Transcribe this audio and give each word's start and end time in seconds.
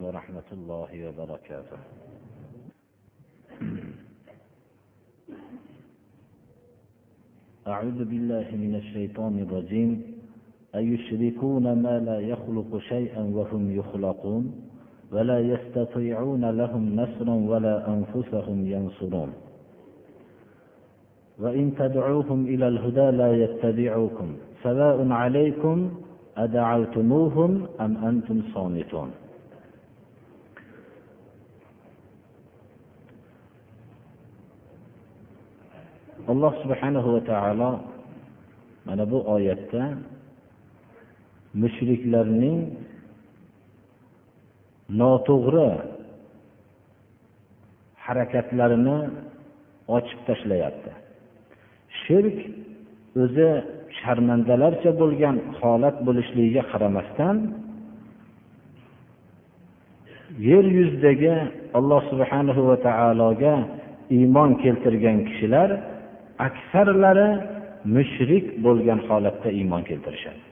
ورحمة 0.00 0.48
الله 0.52 0.90
وبركاته. 1.08 1.80
أعوذ 7.68 8.04
بالله 8.04 8.46
من 8.56 8.74
الشيطان 8.74 9.38
الرجيم. 9.38 9.90
أيشركون 10.74 11.82
ما 11.82 11.98
لا 11.98 12.20
يخلق 12.20 12.78
شيئا 12.78 13.22
وهم 13.22 13.76
يخلقون 13.76 14.44
ولا 15.12 15.38
يستطيعون 15.40 16.44
لهم 16.50 16.96
نصرا 16.96 17.34
ولا 17.34 17.76
أنفسهم 17.94 18.66
ينصرون. 18.66 19.30
وإن 21.38 21.74
تدعوهم 21.78 22.46
إلى 22.46 22.68
الهدى 22.68 23.16
لا 23.16 23.30
يتبعوكم 23.44 24.28
سواء 24.62 25.08
عليكم 25.08 25.90
أدعوتموهم 26.36 27.66
أم 27.80 27.92
أنتم 28.04 28.42
صامتون. 28.54 29.10
Alloh 36.32 36.52
subhanahu 36.62 37.08
va 37.14 37.20
taolo 37.30 37.72
mana 38.86 39.04
bu 39.12 39.18
oyatda 39.34 39.82
mushriklarning 41.62 42.58
noto'g'ri 45.00 45.68
harakatlarini 48.04 48.98
ochib 49.96 50.20
tashlayapti. 50.28 50.92
Shirk 52.02 52.38
o'zi 53.22 53.50
sharmandalarcha 54.00 54.90
bo'lgan 55.00 55.36
holat 55.60 55.96
bo'lishligiga 56.06 56.62
qaramasdan 56.72 57.36
yer 60.48 60.64
yuzidagi 60.78 61.34
alloh 61.78 62.00
subhanahu 62.10 62.60
va 62.70 62.76
taologa 62.88 63.54
iymon 64.18 64.50
keltirgan 64.62 65.18
kishilar 65.28 65.70
aksarlari 66.46 67.30
mushrik 67.94 68.44
bo'lgan 68.64 69.00
holatda 69.08 69.48
iymon 69.60 69.82
keltirishadi. 69.88 70.42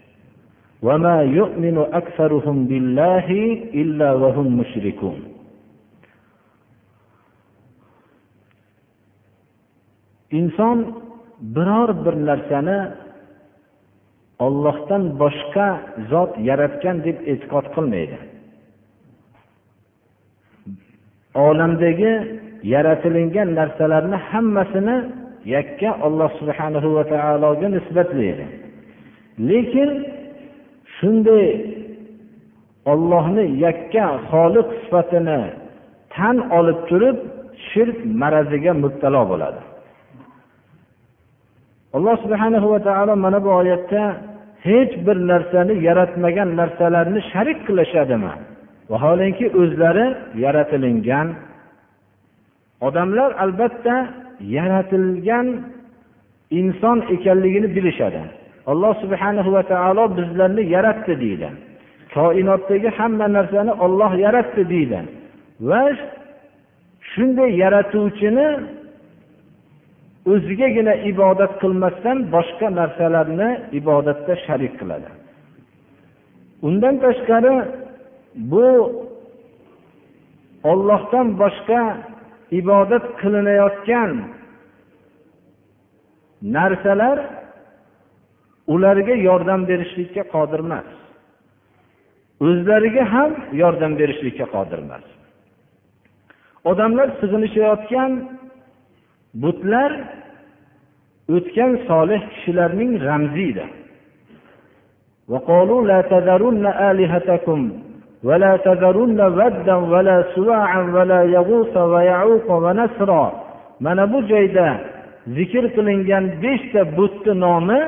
Inson 10.39 10.79
biror 11.57 11.91
bir 12.05 12.15
narsani 12.29 12.79
ollohdan 14.47 15.03
boshqa 15.23 15.69
zot 16.11 16.33
yaratgan 16.49 16.97
deb 17.07 17.19
e'tiqod 17.33 17.67
qilmaydi. 17.75 18.19
Olamdagi 21.47 22.13
yaratilingan 22.75 23.49
narsalarni 23.59 24.19
hammasini 24.31 24.97
yakka 25.55 25.91
alloh 26.07 26.31
subhanahu 26.41 26.89
va 26.97 27.05
taologa 27.15 27.67
nisbatlaydi 27.77 28.47
lekin 29.51 29.91
shunday 30.97 31.47
ollohni 32.93 33.45
yakka 33.65 34.05
xoliq 34.31 34.69
sifatini 34.83 35.41
tan 36.15 36.37
olib 36.59 36.79
turib 36.89 37.17
shirk 37.69 37.99
maraziga 38.23 38.73
mubtalo 38.85 39.23
bo'ladi. 39.31 39.61
Alloh 41.97 42.17
subhanahu 42.25 42.67
va 42.73 42.81
taolo 42.89 43.15
mana 43.25 43.39
bu 43.45 43.51
oyatda 43.61 44.03
hech 44.67 44.93
bir 45.07 45.17
narsani 45.31 45.75
yaratmagan 45.89 46.49
narsalarni 46.61 47.21
sharik 47.33 47.59
qilishadimi? 47.69 48.33
Vaholanki 48.91 49.47
o'zlari 49.61 50.07
yaratilingan 50.45 51.29
odamlar 52.87 53.31
albatta 53.45 53.95
yaratilgan 54.41 55.49
inson 56.51 56.99
ekanligini 57.15 57.77
bilishadi. 57.77 58.23
Alloh 58.67 58.95
subhanahu 59.03 59.53
va 59.53 59.63
taolo 59.63 60.05
bizlarni 60.17 60.63
yaratdi 60.75 61.21
deydi. 61.21 61.49
Koinotdagi 62.15 62.89
hamma 62.99 63.27
narsani 63.37 63.73
olloh 63.85 64.13
yaratdi 64.25 64.63
deydi. 64.73 65.01
Va 65.69 65.83
shunday 67.11 67.51
yaratuvchini 67.63 68.49
o'zigagina 70.33 70.95
ibodat 71.11 71.53
qilmasdan 71.63 72.19
boshqa 72.35 72.69
narsalarni 72.81 73.51
ibodatda 73.81 74.35
sharik 74.45 74.75
qiladi. 74.81 75.11
Undan 76.69 76.95
tashqari 77.05 77.55
bu 78.53 78.67
ollohdan 80.71 81.27
boshqa 81.43 81.81
ibodat 82.51 83.05
qilinayotgan 83.21 84.11
narsalar 86.43 87.19
ularga 88.75 89.15
yordam 89.29 89.61
berishlikka 89.71 90.23
qodir 90.35 90.61
emas. 90.67 90.89
O'zlariga 92.47 93.05
ham 93.15 93.31
yordam 93.63 93.93
berishlikka 94.01 94.47
qodir 94.55 94.79
emas. 94.87 95.05
Odamlar 96.71 97.09
sig'inishayotgan 97.21 98.13
butlar 99.43 99.91
o'tgan 101.37 101.73
solih 101.89 102.21
kishilarning 102.33 102.93
ramzi 103.07 103.45
edi 103.53 103.67
ولا 108.24 108.58
تذرن 108.58 109.20
ودا 109.22 109.76
ولا 109.76 110.18
سواعا 110.36 110.82
ولا 110.96 111.22
يغوث 111.24 111.78
ويعوق 111.78 112.48
ونسرا 112.52 113.26
mana 113.80 114.14
bu 114.14 114.20
joyda 114.32 114.68
zikr 115.38 115.64
qilingan 115.76 116.26
beshta 116.44 116.82
butni 116.98 117.34
nomi 117.46 117.82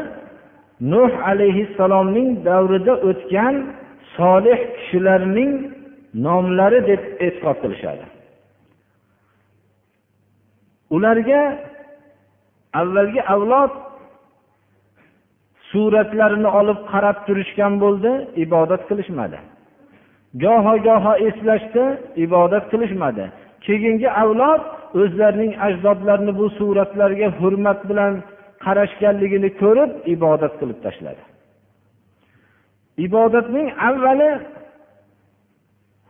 nuh 0.92 1.12
alayhissalomning 1.32 2.30
davrida 2.48 2.94
o'tgan 3.10 3.56
solih 4.18 4.60
kishilarning 4.76 5.52
nomlari 6.26 6.80
deb 6.90 7.02
e'tiqod 7.26 7.58
qilishadi 7.64 8.06
ularga 10.96 11.42
avvalgi 12.82 13.22
avlod 13.36 13.74
suratlarini 15.70 16.50
olib 16.60 16.80
qarab 16.92 17.18
turishgan 17.28 17.74
bo'ldi 17.84 18.12
ibodat 18.46 18.82
qilishmadi 18.90 19.38
Goho 20.35 20.75
goho 20.87 21.13
eslashdi 21.29 21.85
ibodat 22.25 22.65
qilishmadi. 22.73 23.25
Keyingi 23.67 24.09
avlod 24.23 24.63
o'zlarining 25.01 25.53
ajdodlarini 25.67 26.33
bu 26.41 26.47
suratlarga 26.59 27.29
hurmat 27.41 27.81
bilan 27.91 28.13
qarashganligini 28.65 29.51
ko'rib 29.63 29.91
ibodat 30.15 30.55
qilib 30.61 30.79
tashladi. 30.85 31.23
Ibodatning 33.07 33.69
avvali 33.89 34.31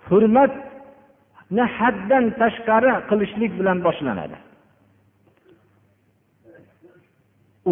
hurmatni 0.09 1.65
haddan 1.79 2.25
tashqari 2.41 2.93
qilishlik 3.11 3.53
bilan 3.61 3.79
boshlanadi. 3.87 4.37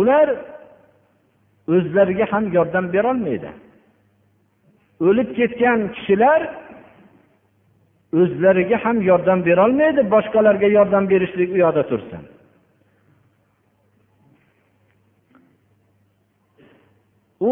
Ular 0.01 0.29
o'zlariga 1.75 2.27
ham 2.33 2.45
yordam 2.57 2.85
berolmaydi. 2.95 3.51
O'lib 5.07 5.29
ketgan 5.39 5.81
kishilar 5.97 6.41
o'zlariga 8.21 8.79
ham 8.85 8.97
yordam 9.11 9.39
berolmaydi 9.49 10.03
boshqalarga 10.15 10.69
yordam 10.79 11.05
berishlik 11.13 11.49
u 11.55 11.57
yoqda 11.65 11.83
tursin. 11.91 12.23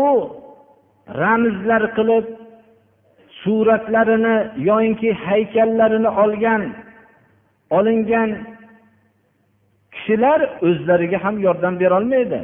U 0.03 0.05
ramzlar 1.23 1.83
qilib 1.97 2.27
suratlarini 3.43 4.37
yoyinki 4.69 5.11
haykallarini 5.27 6.11
olgan 6.23 6.63
olingan 7.79 8.31
kishilar 9.95 10.41
o'zlariga 10.69 11.19
ham 11.25 11.37
yordam 11.47 11.75
berolmaydi. 11.83 12.41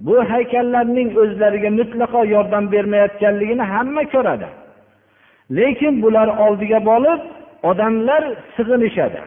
Bu 0.00 0.30
haykallarning 0.30 1.10
o'zlariga 1.22 1.70
mutlaqo 1.80 2.24
yordam 2.34 2.72
bermayotganligini 2.72 3.62
hamma 3.62 4.02
ko'radi. 4.14 4.48
Lekin 5.58 6.02
bular 6.02 6.28
oldiga 6.44 6.80
borib 6.90 7.20
odamlar 7.70 8.22
sig'inishadi. 8.56 9.20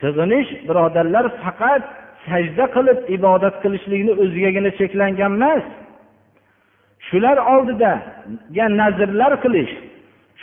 Sig'inish 0.00 0.50
birodarlar 0.68 1.24
faqat 1.42 1.82
sajda 2.26 2.64
qilib 2.76 2.98
ibodat 3.16 3.54
qilishlikni 3.62 4.12
o'zigagina 4.22 4.70
cheklangan 4.78 5.32
emas. 5.38 5.64
Shular 7.08 7.38
oldida 7.54 7.92
nazrlar 8.80 9.32
qilish 9.44 9.74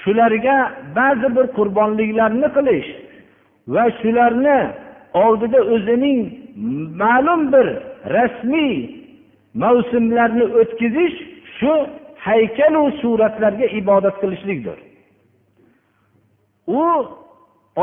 shularga 0.03 0.57
ba'zi 0.97 1.27
bir 1.35 1.45
qurbonliklarni 1.57 2.47
qilish 2.57 2.89
va 3.73 3.83
shularni 4.01 4.59
oldida 5.25 5.59
o'zining 5.73 6.19
ma'lum 7.01 7.41
bir 7.53 7.67
rasmiy 8.15 9.00
mavsumlarni 9.53 10.45
o'tkazish 10.62 11.18
shu 11.57 11.74
haykalu 12.27 12.83
suratlarga 13.01 13.68
ibodat 13.80 14.15
qilishlikdir. 14.21 14.77
U 16.68 16.83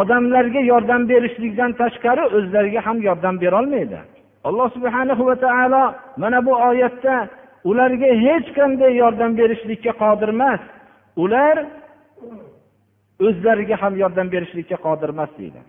odamlarga 0.01 0.61
yordam 0.73 1.03
berishlikdan 1.09 1.73
tashqari 1.81 2.25
o'zlariga 2.37 2.81
ham 2.87 2.99
yordam 3.09 3.41
berolmaydi. 3.41 3.99
Alloh 4.49 4.69
subhana 4.77 5.15
va 5.19 5.37
taolo 5.45 5.85
mana 6.17 6.39
bu 6.47 6.53
oyatda 6.71 7.29
ularga 7.65 8.11
hech 8.27 8.49
qanday 8.59 8.93
yordam 9.03 9.33
berishlikka 9.41 9.93
qodir 10.03 10.29
emas 10.37 10.61
ular 11.25 11.57
o'zlariga 13.27 13.77
ham 13.83 13.95
yordam 14.03 14.29
berishlikka 14.35 14.77
qodir 14.87 15.09
emas 15.15 15.31
deydi. 15.39 15.61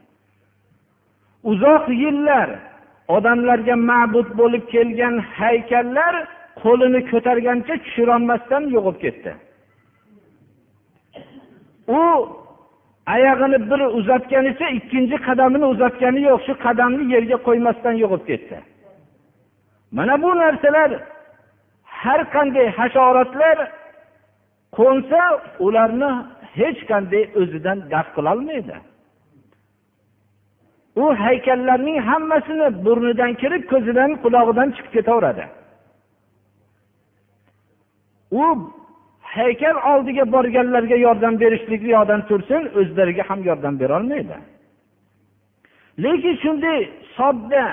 Uzoq 1.51 1.85
yillar 2.03 2.49
odamlarga 3.15 3.75
ma'bud 3.89 4.29
bo'lib 4.39 4.63
kelgan 4.73 5.15
haykallar 5.37 6.13
qo'lini 6.63 7.01
ko'targancha 7.11 7.75
tushirolmasdan 7.83 8.63
yo'qolib 8.75 8.99
ketdi. 9.05 9.31
U 11.99 12.01
oyog'ini 13.15 13.59
bir 13.71 13.81
uzatganicha 13.99 14.67
ikkinchi 14.79 15.17
qadamini 15.27 15.65
uzatgani 15.73 16.21
yo'q 16.29 16.41
shu 16.47 16.53
qadamni 16.65 17.03
yerga 17.13 17.37
qo'ymasdan 17.47 17.95
yo'qolib 18.03 18.25
ketdi. 18.31 18.57
Mana 19.97 20.13
bu 20.23 20.29
narsalar 20.43 20.91
har 22.01 22.21
qanday 22.35 22.67
hasharotlar 22.77 23.57
qo'nsa 24.77 25.21
ularni 25.65 26.11
hech 26.57 26.79
qanday 26.91 27.23
o'zidan 27.41 27.77
daf 27.93 28.07
qilolmaydi 28.15 28.75
u 30.95 31.05
haykallarning 31.23 31.99
hammasini 32.09 32.85
burnidan 32.85 33.33
kirib 33.41 33.63
ko'zidan 33.71 34.11
qulog'idan 34.23 34.69
chiqib 34.75 34.91
ketaveradi. 34.97 35.43
U 38.31 38.43
haykal 39.21 39.77
oldiga 39.91 40.31
borganlarga 40.31 40.97
yordam 41.05 41.39
berishlik 41.39 41.81
yoqdan 41.95 42.21
tursin 42.29 42.61
o'zlariga 42.79 43.23
ham 43.29 43.39
yordam 43.49 43.79
berolmaydi. 43.79 44.37
Lekin 46.03 46.35
shunday 46.43 46.79
sodda 47.17 47.65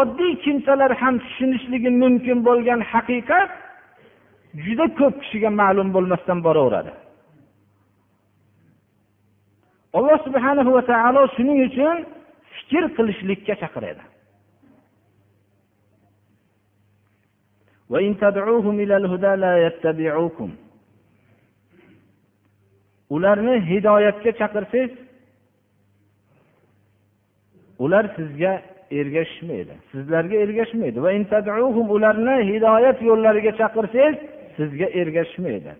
oddiy 0.00 0.32
kimsalar 0.44 0.92
ham 1.02 1.14
tushunishligi 1.24 1.90
mumkin 2.02 2.38
bo'lgan 2.48 2.80
haqiqat 2.92 3.50
juda 4.64 4.86
ko'p 5.00 5.14
kishiga 5.22 5.50
ma'lum 5.60 5.88
bo'lmasdan 5.94 6.38
boraveradi. 6.46 6.92
Alloh 9.98 10.18
subhanahu 10.26 10.70
va 10.76 10.82
taolo 10.90 11.22
shuning 11.36 11.58
uchun 11.68 11.96
fikr 12.68 12.84
qilishlikka 12.96 13.54
chaqiradi. 13.62 14.04
Ularni 23.10 23.54
hidoyatga 23.70 24.32
chaqirsangiz 24.40 24.92
ular 27.84 28.04
sizga 28.16 28.52
ergashishmaydi 28.98 29.74
sizlarga 29.92 30.36
ergashmaydi. 30.44 30.98
Ularni 31.96 32.36
hidoyat 32.50 32.98
yo'llariga 33.08 33.52
chaqirsangiz 33.60 34.16
sizga 34.56 34.86
ergashishmaydi. 35.00 35.72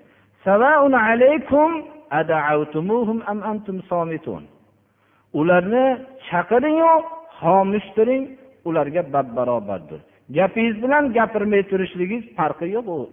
Ularni 5.40 5.84
chaqiringu 6.28 6.94
xomush 7.38 7.88
turing 7.96 8.24
ularga 8.68 9.02
bab 9.14 9.26
barobardir 9.36 10.00
gapingiz 10.36 10.82
bilan 10.82 11.12
gapirmay 11.12 11.62
turishligingiz 11.70 12.24
farqi 12.36 12.66
yo'q 12.76 12.86
u. 12.98 13.10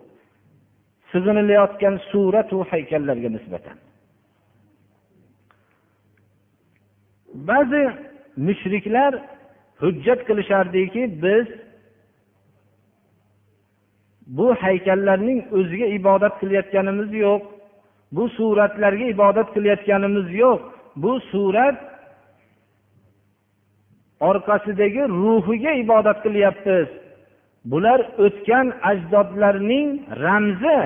Sig'inilayotgan 1.12 1.96
suratu 2.12 2.58
haykallarga 2.72 3.30
nisbatan. 3.36 3.78
Ba'zi 7.50 7.84
mushriklar 8.48 9.12
hujjat 9.82 10.20
qilishardiki 10.28 11.02
biz 11.24 11.48
bu 14.38 14.48
haykallarning 14.64 15.40
o'ziga 15.58 15.88
ibodat 16.00 16.34
qilayotganimiz 16.42 17.12
yo'q 17.26 17.42
bu 18.16 18.24
suratlarga 18.38 19.06
ibodat 19.16 19.48
qilayotganimiz 19.56 20.28
yo'q 20.44 20.60
bu 21.04 21.12
surat 21.32 21.78
orqasidagi 24.20 25.04
ruhiga 25.22 25.72
ibodat 25.84 26.18
qilyapmiz. 26.26 26.88
Bular 27.72 28.00
o'tgan 28.26 28.68
ajdodlarning 28.90 29.90
ramzi 30.24 30.80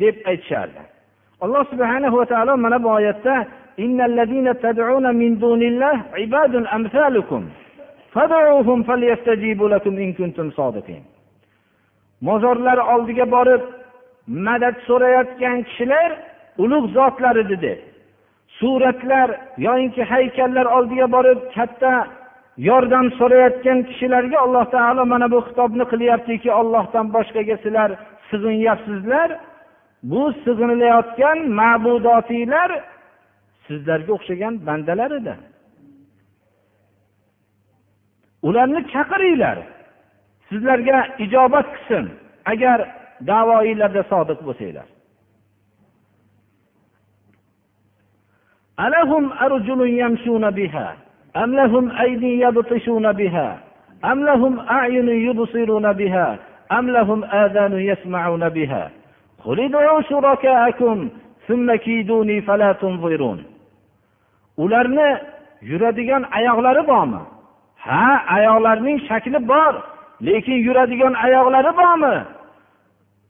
deb 0.00 0.16
aytishardi. 0.30 0.82
Alloh 1.40 1.64
subhana 1.72 2.08
va 2.16 2.24
taolo 2.32 2.56
mana 2.56 2.78
bu 2.84 2.88
oyatda 2.88 3.46
mozorlar 12.20 12.78
oldiga 12.94 13.26
borib 13.36 13.62
madad 14.26 14.76
so'rayotgan 14.86 15.58
kishilar 15.68 16.10
ulug' 16.62 16.88
zotlar 16.96 17.36
edi 17.36 17.56
deb. 17.66 17.78
Suratlar 18.58 19.28
yoyinki 19.66 20.02
haykallar 20.12 20.66
oldiga 20.76 21.06
borib 21.16 21.38
katta 21.54 21.92
yordam 22.56 23.10
so'rayotgan 23.18 23.78
kishilarga 23.88 24.38
alloh 24.44 24.64
taolo 24.70 25.06
mana 25.12 25.30
bu 25.30 25.38
xitobni 25.46 25.84
qilyaptiki 25.92 26.50
ollohdan 26.60 27.06
boshqaga 27.16 27.56
sizlar 27.64 27.90
sig'inyapsizlar. 28.30 29.30
Bu 30.02 30.22
sig'inilayotgan 30.44 31.38
ma'budotinglar 31.60 32.70
sizlarga 33.66 34.12
o'xshagan 34.16 34.54
bandalar 34.66 35.10
edi. 35.20 35.34
Ularni 38.42 38.80
chaqiringlar. 38.92 39.58
Sizlarga 40.48 40.98
ijobat 41.24 41.66
qilsin 41.74 42.04
agar 42.52 42.78
davoiylarda 43.30 44.02
sodiq 44.12 44.40
bo'lsanglar. 44.46 44.88
Alahum 48.86 49.24
arjulun 49.44 49.92
yamshuna 50.02 50.50
biha. 50.56 50.88
أم 51.35 51.55
لهم 51.55 51.91
أيدي 51.91 52.39
يبطشون 52.39 53.11
بها 53.11 53.59
أم 54.05 54.25
لهم 54.25 54.59
أعين 54.59 55.09
يبصرون 55.09 55.93
بها 55.93 56.39
أم 56.71 56.89
لهم 56.89 57.23
آذان 57.23 57.79
يسمعون 57.79 58.49
بها 58.49 58.91
قل 59.45 59.59
ادعوا 59.59 60.01
شركاءكم 60.01 61.09
ثم 61.47 61.75
كيدوني 61.75 62.41
فلا 62.41 62.71
تنظرون 62.71 63.43
ularni 64.57 65.09
yuradigan 65.61 66.23
oyoqlari 66.37 66.87
bormi 66.87 67.21
ha 67.85 68.05
oyoqlarning 68.37 68.97
shakli 69.09 69.39
bor 69.51 69.73
lekin 70.27 70.57
yuradigan 70.67 71.13
oyoqlari 71.25 71.71
bormi 71.81 72.15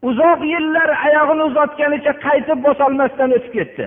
uzoq 0.10 0.39
yillar 0.53 0.89
oyog'ini 1.07 1.43
uzatganicha 1.50 2.13
qaytib 2.25 2.60
bosolmasdan 2.67 3.29
o'tib 3.38 3.53
ketdi 3.57 3.86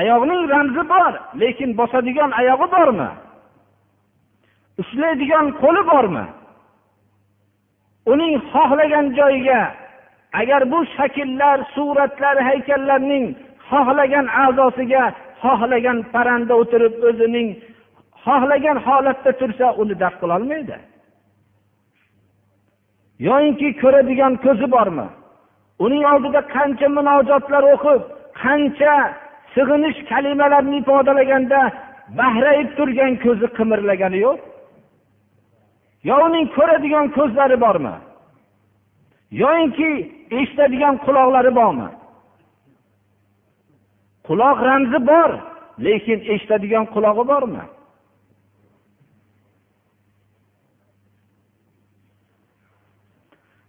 Oyoqning 0.00 0.42
ramzi 0.52 0.82
bor 0.92 1.12
lekin 1.40 1.70
bosadigan 1.78 2.30
oyog'i 2.40 2.66
bormi? 2.74 3.10
Ushlaydigan 4.80 5.46
qo'li 5.62 5.82
bormi? 5.92 6.24
Uning 8.12 8.34
xohlagan 8.52 9.06
joyiga 9.18 9.62
agar 10.40 10.62
bu 10.72 10.78
shakllar 10.96 11.58
suratlar 11.74 12.36
haykallarning 12.48 13.24
xohlagan 13.70 14.26
a'zosiga 14.44 15.04
xohlagan 15.42 15.98
parranda 16.12 16.54
o'tirib 16.62 16.94
o'zining 17.08 17.48
xohlagan 18.24 18.78
holatda 18.86 19.30
tursa 19.40 19.66
uni 19.82 19.94
daf 20.02 20.14
qilolmaydi 20.20 20.76
yoyinki 23.28 23.68
ko'radigan 23.82 24.34
ko'zi 24.44 24.66
bormi? 24.76 25.06
Uning 25.84 26.04
oldida 26.12 26.40
qancha 26.54 26.88
munojotlar 26.96 27.64
o'qib 27.74 28.00
qancha 28.42 28.94
sig'inish 29.54 29.98
kalimalarini 30.10 30.78
ifodalaganda 30.82 31.60
bahrayib 32.18 32.68
turgan 32.78 33.12
ko'zi 33.24 33.46
qimirlagani 33.58 34.18
yo'q. 34.26 34.38
Yo 36.08 36.16
uning 36.26 36.46
ko'radigan 36.56 37.06
ko'zlari 37.16 37.56
bormi? 37.64 37.94
Yoyinki 39.42 39.90
eshitadigan 40.38 40.94
quloqlari 41.04 41.52
bormi? 41.60 41.88
Quloq 44.26 44.58
ramzi 44.68 44.98
bor 45.10 45.30
lekin 45.86 46.18
eshitadigan 46.32 46.84
qulog'i 46.94 47.24
bormi? 47.32 47.64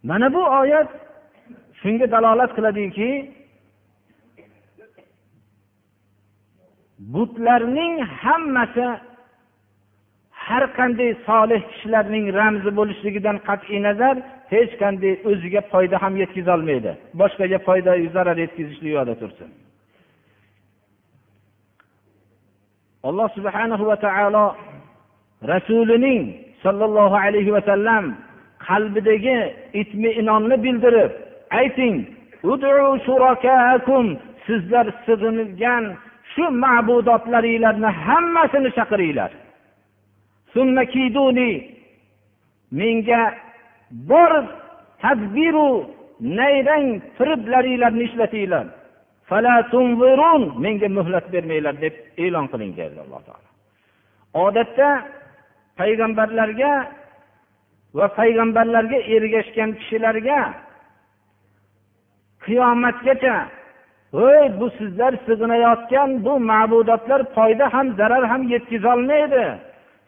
Mana 0.04 0.34
bu 0.34 0.42
oyat 0.60 0.90
shunga 1.82 2.12
dalolat 2.12 2.52
qiladiki 2.56 3.10
butlarning 7.14 7.96
hammasi 8.24 8.88
har 10.46 10.64
qanday 10.78 11.12
solih 11.28 11.62
kishilarning 11.72 12.26
ramzi 12.40 12.70
bo'lishligidan 12.80 13.38
qat'iy 13.48 13.80
nazar 13.88 14.16
hech 14.54 14.72
qanday 14.82 15.14
o'ziga 15.30 15.62
foyda 15.72 15.96
ham 16.04 16.14
yetkazolmaydi. 16.22 16.92
Boshqaga 17.22 17.60
foyda 17.68 17.92
zarar 18.16 18.38
yetkazishlik 18.46 18.92
yo'lida 18.96 19.16
tursin. 19.22 19.50
Alloh 23.10 23.28
subhanahu 23.38 23.84
va 23.90 23.98
taolo 24.06 24.46
rasulining 25.54 26.24
sollallohu 26.64 27.16
alayhi 27.26 27.52
vasallam 27.58 28.06
qalbidagi 28.68 29.38
itminonni 29.82 30.56
bildirib 30.66 31.12
ayting 31.60 31.96
sizlar 34.48 34.86
sig'inilgan 35.06 35.86
shu 36.34 36.46
ma'budotlaringlarni 36.64 37.90
hammasini 38.06 38.70
chaqiringlar. 38.78 39.32
Menga 42.80 43.22
bor 44.10 44.32
tadbiru 45.04 45.72
nayrang 46.40 46.88
firiblaringlarni 47.18 48.04
ishlatinglar. 48.10 48.66
Menga 50.64 50.88
muhlat 50.98 51.26
bermanglar 51.34 51.76
deb 51.84 51.96
e'lon 52.24 52.46
qiling 52.52 52.72
deydi 52.80 52.98
alloh 53.04 53.22
taolo. 53.28 53.50
Odatda 54.46 54.90
payg'ambarlarga 55.80 56.74
va 57.98 58.08
payg'ambarlarga 58.20 59.00
ergashgan 59.16 59.72
kishilarga 59.80 60.40
qiyomatgacha 62.46 63.36
voy 64.14 64.60
bu 64.60 64.70
sizlar 64.70 65.14
sig'inayotgan 65.26 66.26
bu 66.26 66.40
ma'budotlar 66.40 67.22
foyda 67.36 67.74
ham 67.74 67.88
zarar 68.00 68.24
ham 68.32 68.44
yetkazolmaydi. 68.54 69.46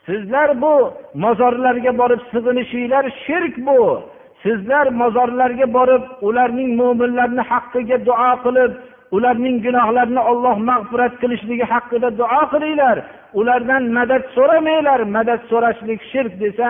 Sizlar 0.05 0.61
bu 0.61 0.93
mozorlarga 1.13 1.97
borib 1.97 2.21
sig'inishinglar 2.33 3.05
shirk 3.25 3.57
bu. 3.67 4.01
Sizlar 4.43 4.87
mozorlarga 5.01 5.73
borib 5.77 6.03
ularning 6.27 6.69
mo'minlarni 6.79 7.43
haqqiga 7.51 7.97
duo 8.07 8.31
qilib 8.45 8.71
ularning 9.15 9.57
gunohlarini 9.65 10.21
olloh 10.31 10.55
mag'firat 10.69 11.13
qilishligi 11.21 11.65
haqida 11.73 12.09
duo 12.21 12.41
qilinglar. 12.53 12.97
Ulardan 13.39 13.83
madad 13.97 14.23
so'ramanglar. 14.35 14.99
Madad 15.17 15.41
so'rashlik 15.51 16.01
shirk 16.11 16.33
desa 16.43 16.69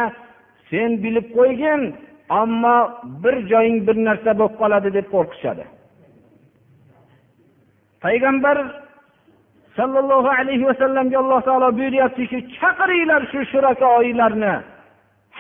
sen 0.70 0.90
bilib 1.04 1.28
qo'ygin 1.38 1.82
ammo 2.42 2.78
bir 3.24 3.36
joying 3.52 3.78
bir 3.88 3.96
narsa 4.08 4.32
bo'lib 4.40 4.56
qoladi 4.62 4.90
deb 4.98 5.08
qo'rqishadi. 5.16 5.64
Payg'ambar 8.04 8.58
sollallohu 9.78 10.30
alayhi 10.40 10.66
vasallamga 10.70 11.18
alloh 11.24 11.40
taolo 11.48 11.68
buyuryaptiki 11.78 12.38
chaqiringlar 12.60 13.22
shu 13.32 13.40
shurakoilarni 13.52 14.54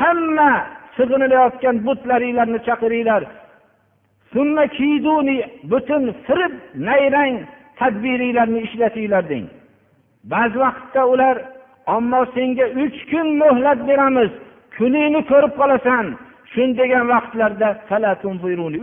hamma 0.01 0.51
sig'inilayotgan 0.97 1.75
butlaringlarni 1.87 2.59
chaqiringlar. 2.67 3.23
Butun 5.71 6.03
firib 6.25 6.53
nayrang 6.87 7.35
tadbiringlarni 7.79 8.59
ishlatinglar 8.67 9.23
deng. 9.31 9.45
Ba'zi 10.31 10.57
vaqtda 10.63 11.01
ular 11.13 11.35
ammo 11.95 12.21
senga 12.35 12.65
uch 12.83 12.99
kun 13.11 13.27
muhlat 13.41 13.79
beramiz 13.89 14.31
kuningni 14.77 15.21
ko'rib 15.31 15.53
qolasan 15.59 16.05
shun 16.53 16.69
degan 16.79 17.05
vaqtlarda 17.13 17.69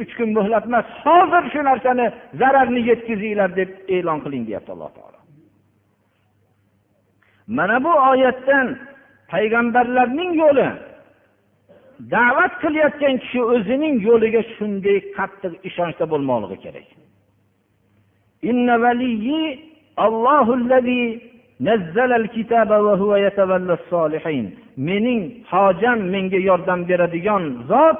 uch 0.03 0.13
kun 0.19 0.29
muhlat 0.39 0.65
emas 0.71 0.87
hozir 1.05 1.45
shu 1.53 1.61
narsani 1.71 2.07
zararni 2.41 2.81
yetkazinglar 2.91 3.51
deb 3.61 3.71
e'lon 3.97 4.19
qiling 4.25 4.43
deyapti 4.49 4.71
alloh 4.75 4.91
taolo. 4.97 5.19
Mana 7.57 7.77
bu 7.85 7.93
oyatdan 8.11 8.67
payg'ambarlarning 9.33 10.33
yo'li 10.43 10.69
da'vat 12.15 12.53
qilayotgan 12.63 13.15
kishi 13.23 13.41
o'zining 13.55 13.95
yo'liga 14.09 14.43
shunday 14.55 14.99
qattiq 15.19 15.53
ishonchda 15.69 16.05
bo'lmoqligi 16.13 16.59
kerak. 16.65 16.89
Mening 24.89 25.21
hojam 25.51 25.99
menga 26.15 26.41
yordam 26.49 26.81
beradigan 26.89 27.45
zot 27.71 27.99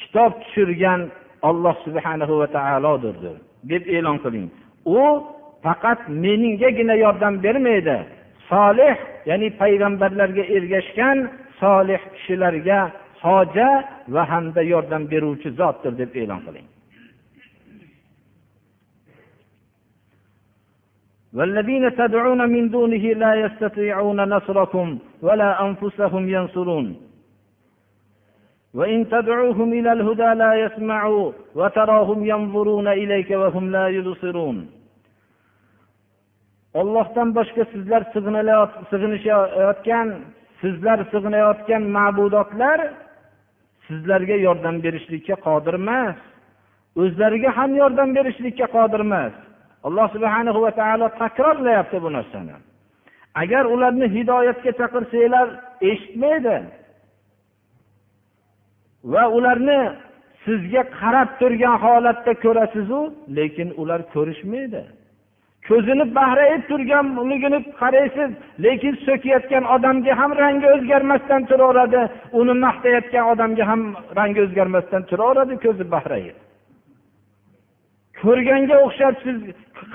kitob 0.00 0.32
tushirgan 0.42 1.00
olloh 1.48 1.74
subhanahu 1.86 2.34
va 2.40 2.46
taolodir 2.56 3.14
deb 3.70 3.82
e'lon 3.96 4.18
qiling. 4.24 4.46
U 5.00 5.02
faqat 5.64 6.00
meningagina 6.24 6.94
yordam 7.04 7.34
bermaydi. 7.44 7.98
Solih 8.50 8.94
ya'ni 9.30 9.48
payg'ambarlarga 9.60 10.44
ergashgan 10.56 11.18
solih 11.60 12.00
kishilarga 12.14 12.80
hoja 13.24 13.70
va 14.14 14.22
hamda 14.32 14.62
yordam 14.72 15.02
beruvchi 15.12 15.50
zotdir 15.60 15.92
deb 16.00 16.10
e'lon 16.22 16.40
qiling. 16.46 16.66
والذين 21.35 21.95
تدعون 21.95 22.49
من 22.49 22.69
دونه 22.69 23.05
لا 23.23 23.33
يستطيعون 23.35 24.19
نصركم 24.33 24.87
ولا 25.21 25.65
أنفسهم 25.65 26.29
ينصرون 26.29 26.85
وإن 28.73 29.09
تدعوهم 29.09 29.73
إلى 29.73 29.91
الهدى 29.91 30.29
لا 30.43 30.51
يسمعوا 30.63 31.31
وتراهم 31.55 32.25
ينظرون 32.25 32.87
إليك 32.87 33.29
وهم 33.31 33.71
لا 33.71 33.87
يبصرون 33.87 34.57
ollohdan 36.79 37.35
boshqa 37.35 37.63
sizlar 37.73 38.01
sig'inishayotgan 38.13 40.07
sizlar 40.61 40.99
sig'inayotgan 41.11 41.83
ma'budotlar 41.97 42.79
sizlarga 43.87 44.37
yordam 44.47 44.75
berishlikka 44.85 45.35
qodir 45.47 45.73
emas 45.81 46.17
o'zlariga 47.01 47.49
ham 47.57 47.71
yordam 47.81 48.09
berishlikka 48.17 48.67
qodir 48.75 49.01
emas 49.07 49.33
alloh 49.86 50.06
subhana 50.14 50.50
va 50.64 50.70
taolo 50.80 51.06
takrorlayapti 51.22 51.98
bu 52.04 52.10
narsani. 52.16 52.56
Agar 53.42 53.64
ularni 53.74 54.06
hidoyatga 54.16 54.72
chaqirsanglar 54.80 55.46
eshitmaydi. 55.90 56.56
Va 59.12 59.24
ularni 59.36 59.78
sizga 60.44 60.82
qarab 60.98 61.28
turgan 61.40 61.76
holatda 61.84 62.32
ko'rasizu 62.44 63.00
lekin 63.38 63.68
ular 63.82 64.00
ko'rishmaydi. 64.14 64.82
Ko'zini 65.68 66.04
bahrayib 66.18 66.62
turganligini 66.70 67.58
qaraysiz 67.80 68.30
lekin 68.64 68.94
so'kayotgan 69.06 69.64
odamga 69.74 70.12
ham 70.20 70.30
rangi 70.42 70.66
o'zgarmasdan 70.74 71.42
turaveradi. 71.50 72.02
Uni 72.40 72.54
maqtayotgan 72.64 73.24
odamga 73.32 73.64
ham 73.70 73.80
rangi 74.18 74.40
o'zgarmasdan 74.46 75.02
turaveradi 75.10 75.54
ko'zi 75.64 75.84
bahrayib. 75.94 76.36
Ko'rganga 78.22 78.76
o'xshab 78.86 79.14
siz 79.24 79.36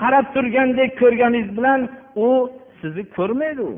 qarab 0.00 0.26
turgandek 0.34 0.90
ko'rganingiz 1.02 1.50
bilan 1.58 1.80
u 2.26 2.28
sizni 2.80 3.04
ko'rmaydi 3.16 3.62
u. 3.70 3.74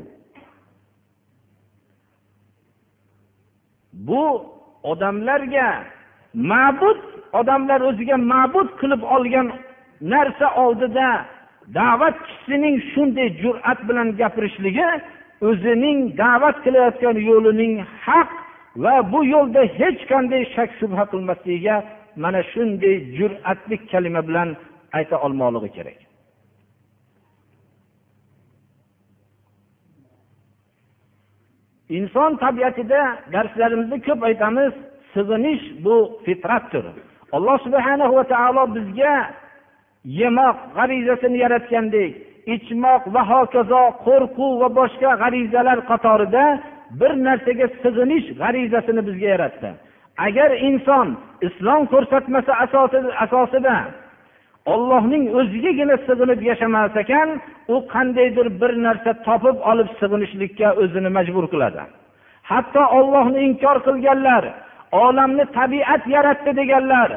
Bu 4.07 4.23
odamlarga 4.91 5.69
ma'bud 6.51 6.99
odamlar 7.39 7.81
o'ziga 7.89 8.17
ma'bud 8.31 8.69
qilib 8.79 9.03
olgan 9.15 9.47
narsa 10.13 10.47
oldida 10.63 11.09
da'vat 11.77 12.15
kishisining 12.25 12.75
shunday 12.91 13.29
jur'at 13.43 13.79
bilan 13.89 14.07
gapirishligi 14.21 14.89
o'zining 15.49 15.99
da'vat 16.23 16.57
qilayotgan 16.65 17.17
yo'lining 17.29 17.73
haq 18.05 18.31
va 18.83 18.95
bu 19.11 19.19
yo'lda 19.33 19.61
hech 19.79 20.01
qanday 20.11 20.43
shak 20.55 20.69
shubha 20.79 21.03
qilmasligiga 21.11 21.75
mana 22.23 22.41
shunday 22.51 22.95
jur'atli 23.17 23.75
kalima 23.91 24.21
bilan 24.27 24.49
ayta 24.97 25.15
olmoqligi 25.25 25.69
kerak. 25.77 25.99
Inson 31.97 32.31
tabiatida 32.43 33.01
darslarimizda 33.33 33.97
ko'p 34.07 34.21
aytamiz 34.29 34.73
sig'inish 35.13 35.63
bu 35.85 35.95
fitratdir. 36.25 36.85
Alloh 37.35 37.57
subhanahu 37.65 38.13
va 38.19 38.23
taolo 38.33 38.63
bizga 38.75 39.15
yemoq 40.21 40.57
g'arizasini 40.77 41.37
yaratgandek 41.43 42.11
ichmoq 42.55 43.03
va 43.13 43.21
hokazo 43.31 43.83
qo'rquv 44.05 44.51
va 44.61 44.69
boshqa 44.79 45.11
g'arizalar 45.21 45.79
qatorida 45.89 46.45
bir 46.99 47.11
narsaga 47.27 47.67
sig'inish 47.83 48.27
g'arizasini 48.41 49.01
bizga 49.07 49.27
yaratdi. 49.35 49.69
Agar 50.17 50.49
inson 50.69 51.17
islom 51.41 51.85
ko'rsatmasi 51.93 52.51
asosida 53.25 53.75
ollohning 54.73 55.23
o'zigagina 55.39 55.95
sig'inib 56.07 56.41
yashamas 56.49 56.95
ekan 57.03 57.29
u 57.73 57.75
qandaydir 57.93 58.47
bir 58.61 58.71
narsa 58.85 59.11
topib 59.27 59.57
olib 59.71 59.89
sig'inishlikka 59.99 60.67
o'zini 60.81 61.09
majbur 61.17 61.45
qiladi. 61.53 61.81
Hatto 62.51 62.83
ollohni 62.97 63.39
inkor 63.49 63.77
qilganlar 63.87 64.43
olamni 65.03 65.45
tabiat 65.57 66.03
yaratdi 66.15 66.51
deganlar 66.59 67.09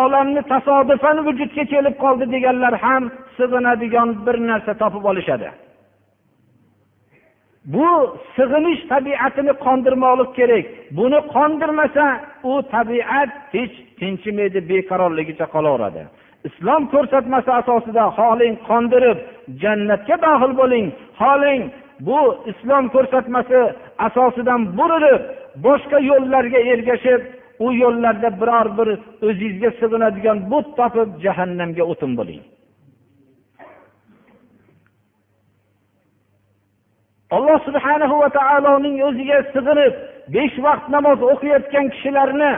olamni 0.00 0.42
tasodifan 0.52 1.16
vujudga 1.26 1.64
kelib 1.72 1.94
qoldi 2.04 2.26
deganlar 2.34 2.74
ham 2.84 3.02
sig'inadigan 3.36 4.08
bir 4.26 4.36
narsa 4.50 4.72
topib 4.82 5.04
olishadi. 5.10 5.48
Bu 7.74 7.88
sig'inish 8.36 8.82
tabiatini 8.92 9.52
qondirmoqlik 9.66 10.30
kerak. 10.38 10.64
Buni 10.98 11.20
qondirmasa 11.34 12.04
u 12.50 12.52
tabiat 12.74 13.30
hech 13.54 13.74
tinchimaydi 13.98 14.60
beqarorligicha 14.70 15.46
qolaveradi. 15.54 16.02
Islom 16.48 16.82
ko'rsatmasi 16.94 17.50
asosida 17.60 18.04
xohlang 18.18 18.56
qondirib 18.68 19.18
jannatga 19.62 20.16
dohil 20.26 20.52
bo'ling. 20.60 20.86
Xohlang 21.20 21.62
bu 22.06 22.20
islom 22.50 22.84
ko'rsatmasi 22.94 23.60
asosidan 24.06 24.60
burilib 24.78 25.22
boshqa 25.66 25.98
yo'llarga 26.10 26.60
ergashib 26.72 27.20
u 27.64 27.66
yo'llarda 27.82 28.28
biror 28.40 28.66
bir 28.78 28.88
o'zingizga 29.28 29.70
sig'inadigan 29.80 30.38
but 30.50 30.66
topib 30.78 31.08
jahannamga 31.24 31.84
o'tin 31.92 32.12
bo'ling. 32.18 32.42
Alloh 37.30 37.58
subhana 37.66 38.06
va 38.22 38.28
taoloning 38.38 38.96
o'ziga 39.08 39.38
sig'inib 39.54 39.94
besh 40.34 40.56
vaqt 40.66 40.86
namoz 40.96 41.18
o'qiyotgan 41.32 41.86
kishilarni 41.94 42.52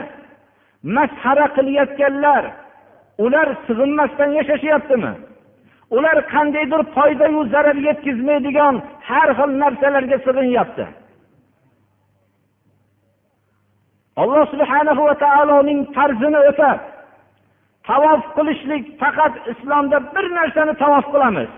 masxara 0.95 1.47
qilayotganlar 1.55 2.43
ular 3.25 3.47
sig'inmasdan 3.67 4.29
yashashyaptimi? 4.39 5.13
Ular 5.97 6.17
qandaydir 6.33 6.81
foydayu 6.95 7.41
zarar 7.53 7.77
yetkazmaydigan 7.87 8.75
har 9.09 9.29
xil 9.37 9.51
narsalarga 9.63 10.17
sig'inyapti. 10.25 10.85
Alloh 14.21 14.45
subhana 14.53 14.93
va 15.07 15.15
taoloning 15.25 15.79
farzini 15.95 16.39
o'tab 16.49 16.79
tavof 17.89 18.21
qilishlik 18.35 18.83
faqat 19.01 19.33
islomda 19.51 19.97
bir 20.13 20.25
narsani 20.37 20.73
tavof 20.83 21.05
qilamiz. 21.13 21.49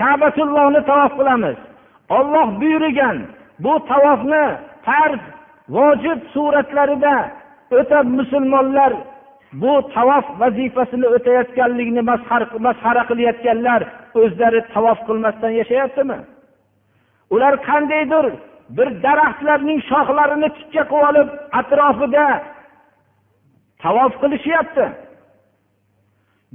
Kabatullohni 0.00 0.80
tavof 0.90 1.12
qilamiz. 1.20 1.58
Olloh 2.08 2.60
buyurgan 2.60 3.26
bu 3.58 3.86
tavofni 3.86 4.44
farz 4.82 5.20
vojib 5.68 6.20
suratlarida 6.34 7.30
o'tab 7.70 8.06
musulmonlar 8.06 8.92
bu 9.52 9.90
tavof 9.94 10.24
vazifasini 10.40 11.06
o'tayotganligini 11.16 12.02
masxara 12.66 13.02
qilayotganlar 13.10 13.80
o'zlari 14.22 14.60
tavof 14.74 14.98
qilmasdan 15.06 15.52
yashayaptimi? 15.60 16.18
Ular 17.34 17.54
qandaydir 17.68 18.26
bir 18.76 18.88
daraxtlarning 19.02 19.80
shoxlarini 19.90 20.48
tikka 20.56 20.82
qilib 20.90 21.06
olib 21.08 21.28
atrofida 21.60 22.26
tavof 23.84 24.12
qilishyapti. 24.22 24.86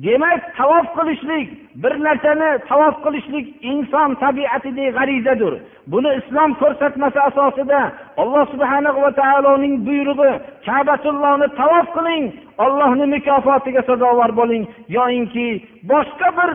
Demak 0.05 0.41
tavof 0.57 0.85
qilishlik 0.97 1.47
bir 1.83 1.93
narsani 2.05 2.49
tavof 2.69 2.95
qilishlik 3.05 3.45
inson 3.71 4.09
tabiatidagi 4.23 4.91
g'arizadir. 4.97 5.53
Buni 5.91 6.11
islom 6.19 6.51
ko'rsatmasi 6.61 7.19
asosida 7.29 7.81
alloh 8.21 8.45
subhana 8.53 8.91
va 9.03 9.11
taoloning 9.21 9.75
buyrug'i 9.87 10.31
kabatullohni 10.67 11.47
tavof 11.59 11.87
qiling 11.97 12.25
ollohni 12.65 13.05
mukofotiga 13.15 13.81
sazovor 13.89 14.31
bo'ling 14.39 14.63
yoyinki 14.97 15.47
boshqa 15.91 16.29
bir 16.37 16.49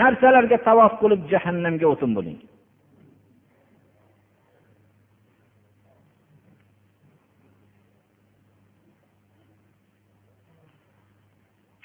narsalarga 0.00 0.58
tavof 0.68 0.92
qilib 1.02 1.20
jahannamga 1.32 1.86
o'tin 1.92 2.10
bo'ling. 2.18 2.38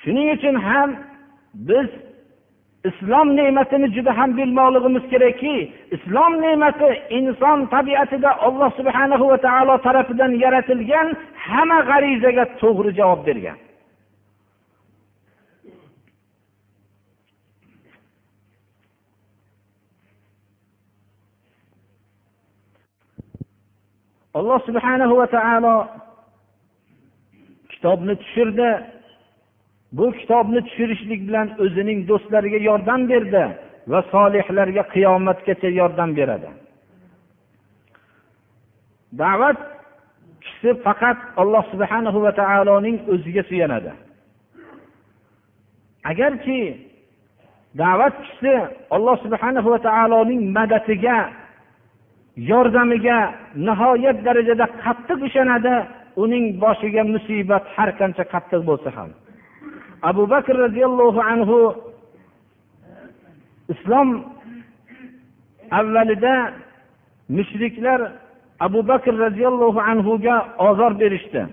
Shuning 0.05 0.29
uchun 0.37 0.55
ham 0.67 0.89
biz 1.53 1.89
islom 2.89 3.27
ne'matini 3.37 3.87
juda 3.95 4.11
ham 4.17 4.29
bilmoqligimiz 4.37 5.03
kerakki 5.11 5.55
islom 5.95 6.33
ne'mati 6.41 6.89
inson 7.17 7.59
tabiatida 7.75 8.31
alloh 8.47 8.69
subhana 8.79 9.15
va 9.31 9.37
taolo 9.47 9.75
tarafidan 9.87 10.31
yaratilgan 10.43 11.07
hamma 11.47 11.79
g'arizaga 11.89 12.45
to'g'ri 12.61 12.91
javob 12.99 13.21
bergan. 13.27 13.57
Alloh 24.37 24.59
subhanahu 24.67 25.13
va 25.21 25.27
taolo 25.37 25.75
kitobni 27.71 28.13
tushirdi. 28.21 28.94
Bu 29.97 30.05
kitobni 30.19 30.59
tushirishlik 30.67 31.21
bilan 31.27 31.47
o'zining 31.63 31.99
do'stlariga 32.09 32.59
yordam 32.69 33.01
berdi 33.11 33.43
va 33.91 33.99
solihlarga 34.13 34.83
qiyomatgacha 34.93 35.69
yordam 35.79 36.09
beradi. 36.19 36.49
Da'vat 39.21 39.59
kishi 40.43 40.71
faqat 40.85 41.17
alloh 41.41 41.63
subhana 41.71 42.09
va 42.25 42.31
taoloning 42.41 42.97
o'ziga 43.13 43.43
suyanadi. 43.49 43.91
Agarki 46.11 46.59
da'vat 47.81 48.15
kishisi 48.23 48.53
alloh 48.95 49.15
subhana 49.25 49.59
va 49.73 49.79
taoloning 49.89 50.41
madadiga 50.57 51.17
yordamiga 52.51 53.17
nihoyat 53.67 54.17
darajada 54.27 54.65
qattiq 54.83 55.19
ishonadi 55.29 55.75
uning 56.23 56.45
boshiga 56.63 57.03
musibat 57.13 57.63
har 57.75 57.89
qancha 57.99 58.23
qattiq 58.33 58.61
bo'lsa 58.69 58.89
ham. 58.97 59.09
Abu 60.01 60.29
bakr 60.29 60.57
roziyallohu 60.57 61.21
anhu 61.21 61.75
islom 63.69 64.25
avvalida 65.71 66.53
mushriklar 67.29 68.11
abu 68.59 68.87
bakr 68.87 69.13
roziyallohu 69.25 69.79
anhuga 69.79 70.35
ozor 70.57 70.99
berishdi. 70.99 71.45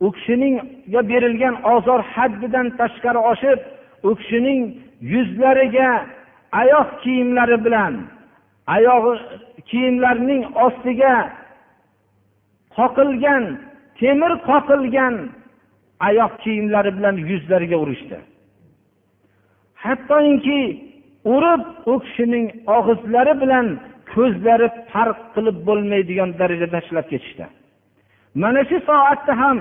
U 0.00 0.12
kishiningga 0.12 1.00
berilgan 1.08 1.54
ozor 1.74 2.00
haddidan 2.14 2.66
tashqari 2.78 3.18
oshib 3.32 3.58
u 4.02 4.14
kishining 4.14 4.62
yuzlariga 5.00 5.90
oyoq 6.60 6.88
kiyimlari 7.02 7.64
bilan 7.64 7.94
oyog'i 8.76 9.14
kiyimlarining 9.68 10.42
ostiga 10.66 11.14
qoqilgan 12.76 13.44
temir 13.98 14.32
qoqilgan 14.48 15.14
oyoq 16.08 16.32
kiyimlari 16.42 16.90
bilan 16.96 17.16
yuzlariga 17.30 17.76
urishdi. 17.84 18.18
Hattoki 19.84 20.60
urib 21.34 21.62
u 21.86 21.94
kishining 22.04 22.46
og'izlari 22.76 23.34
bilan 23.42 23.66
ko'zlari 24.14 24.68
farq 24.92 25.18
qilib 25.34 25.56
bo'lmaydigan 25.68 26.30
darajada 26.40 26.72
tashlab 26.76 27.06
ketishdi. 27.12 27.46
Mana 28.42 28.62
shu 28.68 28.76
soatda 28.88 29.32
ham 29.42 29.58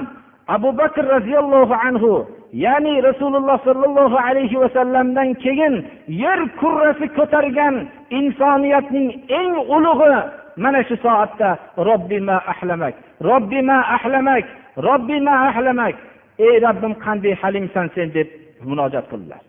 abu 0.47 0.69
bakr 0.77 1.03
roziyallohu 1.15 1.73
anhu 1.87 2.11
ya'ni 2.53 3.03
rasululloh 3.03 3.57
sollallohu 3.67 4.17
alayhi 4.27 4.59
vasallamdan 4.63 5.33
keyin 5.43 5.73
yer 6.07 6.39
kurrasi 6.61 7.07
ko'targan 7.17 7.75
insoniyatning 8.19 9.07
eng 9.39 9.51
ulug'i 9.75 10.19
mana 10.63 10.83
shu 10.87 10.95
soatda 11.05 11.49
robbima 11.89 12.37
ahlamak 12.53 12.95
robbima 13.29 13.77
ahlamak 13.95 14.45
robbima 14.87 15.33
ahlamak 15.49 15.95
ey 16.39 16.55
robbim 16.65 16.93
qanday 17.05 17.33
halimsan 17.41 17.87
sen 17.95 18.13
deb 18.13 18.27
munojat 18.69 19.05
qildilar. 19.11 19.41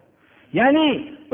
Ya'ni 0.59 0.89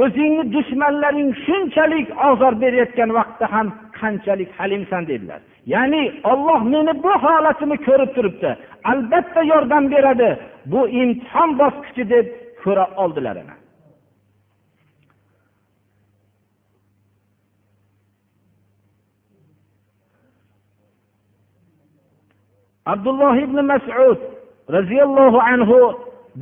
o'zingni 0.04 0.44
dushmanlaring 0.54 1.30
shunchalik 1.44 2.08
ozor 2.28 2.54
berayotgan 2.62 3.10
vaqtda 3.18 3.46
ham 3.54 3.66
qanchalik 4.00 4.50
halimsan 4.58 5.02
dedilar. 5.10 5.40
Ya'ni 5.74 6.02
olloh 6.32 6.60
meni 6.72 6.92
bu 7.04 7.12
holatimni 7.24 7.76
ko'rib 7.86 8.10
turibdi. 8.16 8.50
Albatta 8.92 9.42
yordam 9.52 9.84
beradi. 9.94 10.30
Bu 10.72 10.80
imtihon 11.00 11.50
bosqichi 11.60 12.04
deb 12.14 12.26
ko'ra 12.62 12.84
oldilar 13.02 13.36
abdulloh 22.92 23.36
ibn 23.36 23.58
masud 23.70 24.18
roziyallohu 24.76 25.38
anhu 25.52 25.78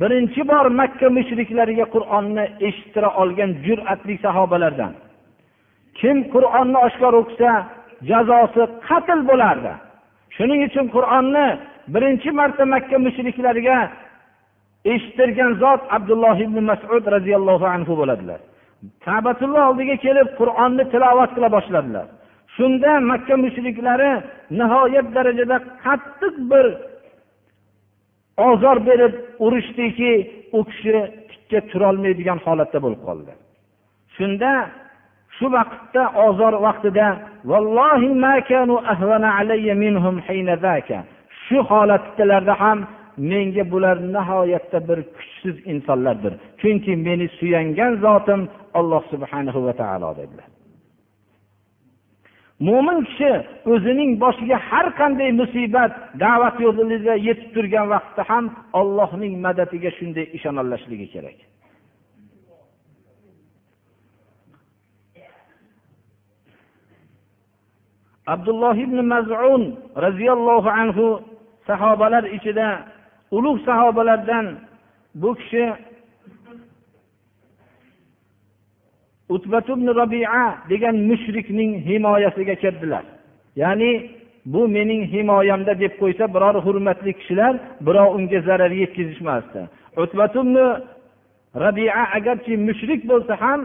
birinchi 0.01 0.41
bor 0.51 0.65
makka 0.79 1.07
mushriklariga 1.17 1.85
qur'onni 1.95 2.45
eshittira 2.67 3.09
olgan 3.21 3.51
jur'atli 3.65 4.15
sahobalardan. 4.25 4.93
Kim 5.99 6.17
qur'onni 6.33 6.77
oshkor 6.87 7.13
o'qisa 7.21 7.51
jazosi 8.09 8.63
qatl 8.87 9.19
bo'lardi. 9.29 9.73
Shuning 10.35 10.61
uchun 10.67 10.85
qur'onni 10.95 11.47
birinchi 11.93 12.29
marta 12.39 12.63
makka 12.73 12.97
mushriklariga 13.05 13.77
eshittirgan 14.93 15.51
zot 15.63 15.81
abdulloh 15.97 16.37
ibn 16.45 16.57
masud 16.69 17.03
roziyallohu 17.15 17.65
anhu 17.75 17.93
bo'ladilar. 18.01 18.39
Kabatulloh 19.05 19.63
oldiga 19.69 19.95
kelib 20.05 20.27
qur'onni 20.39 20.83
tilovat 20.93 21.31
qila 21.35 21.47
boshladilar. 21.57 22.05
Shunda 22.55 22.91
makka 23.11 23.35
mushriklari 23.45 24.11
nihoyat 24.59 25.07
darajada 25.15 25.57
qattiq 25.85 26.35
bir 26.51 26.65
ozor 28.47 28.77
berib 28.89 29.13
urishdiki 29.45 30.11
u 30.57 30.59
kishi 30.69 30.95
tikka 31.29 31.59
turolmaydigan 31.71 32.39
holatda 32.45 32.79
bo'lib 32.85 33.01
qoldi. 33.07 33.31
Shunda 34.15 34.51
shu 35.37 35.45
vaqtda 35.57 36.03
ozor 36.27 36.53
vaqtida 36.65 37.07
shu 41.45 41.57
holatdalarda 41.71 42.53
ham 42.63 42.79
menga 43.31 43.63
bular 43.71 43.97
nihoyatda 44.15 44.79
bir 44.89 44.99
kuchsiz 45.15 45.55
insonlardir. 45.73 46.33
Chunki 46.61 46.91
meni 47.07 47.27
suyangan 47.39 47.93
zotim 48.05 48.41
alloh 48.79 49.03
subhanahu 49.11 49.59
va 49.65 49.73
taolo 49.81 50.09
dedilar. 50.21 50.48
Mo'min 52.67 52.97
kishi 53.07 53.31
o'zining 53.73 54.11
boshiga 54.23 54.57
har 54.69 54.87
qanday 54.99 55.31
musibat 55.41 55.91
da'vat 56.23 56.55
yo'lida 56.65 57.13
yetib 57.27 57.49
turgan 57.55 57.87
vaqtda 57.93 58.21
ham 58.29 58.45
allohning 58.79 59.33
madadiga 59.45 59.91
shunday 59.97 60.25
ishonallashligi 60.37 61.07
kerak. 61.13 61.37
Abdulloh 68.33 68.75
ibn 68.85 68.97
mazun 69.13 69.63
roziyallohu 70.05 70.69
anhu 70.81 71.05
sahobalar 71.67 72.23
ichida 72.37 72.69
ulug' 73.37 73.63
sahobalardan 73.67 74.45
bu 75.21 75.29
kishi 75.39 75.63
utbat 79.35 79.69
ibn 79.69 79.87
robia 79.99 80.45
degan 80.71 80.95
mushrikning 81.09 81.71
himoyasiga 81.87 82.55
kirdilar 82.63 83.03
ya'ni 83.61 83.91
bu 84.53 84.67
mening 84.67 85.01
himoyamda 85.13 85.79
deb 85.79 85.93
qo'ysa 86.01 86.25
biror 86.35 86.55
hurmatli 86.65 87.11
kishilar 87.19 87.53
birov 87.87 88.15
unga 88.17 88.39
zarar 88.47 88.71
yetkazishmasdi. 88.81 89.61
Utbat 90.03 90.33
ibn 90.41 90.55
rabia 91.63 91.93
agarchi 92.17 92.53
mushrik 92.67 93.01
bo'lsa 93.11 93.33
ham 93.43 93.61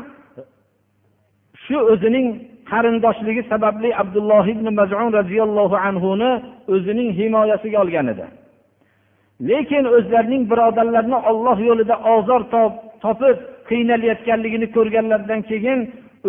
shu 1.64 1.76
o'zining 1.92 2.26
qarindoshligi 2.70 3.42
sababli 3.52 3.90
abdulloh 4.02 4.44
ibn 4.54 4.66
mazun 4.80 5.08
roziyallohu 5.18 5.76
anhuni 5.88 6.32
o'zining 6.74 7.08
himoyasiga 7.18 7.78
olgan 7.84 8.06
edi. 8.14 8.26
Lekin 9.48 9.84
o'zlarining 9.96 10.42
birodarlarini 10.50 11.18
olloh 11.30 11.58
yo'lida 11.68 11.96
ozor 12.14 12.42
topib 13.04 13.36
qiynalayotganligini 13.68 14.66
ko'rganlaridan 14.76 15.40
keyin 15.50 15.80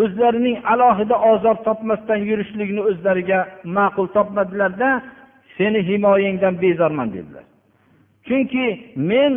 o'zlarining 0.01 0.57
alohida 0.73 1.15
ozor 1.31 1.55
topmasdan 1.67 2.19
yurishlikni 2.29 2.81
o'zlariga 2.89 3.39
ma'qul 3.77 4.07
topmadilarda 4.17 4.89
seni 5.57 5.79
himoyangdan 5.89 6.61
bezorman 6.63 7.09
dedilar. 7.15 7.43
Chunki 8.27 8.65
men 8.95 9.33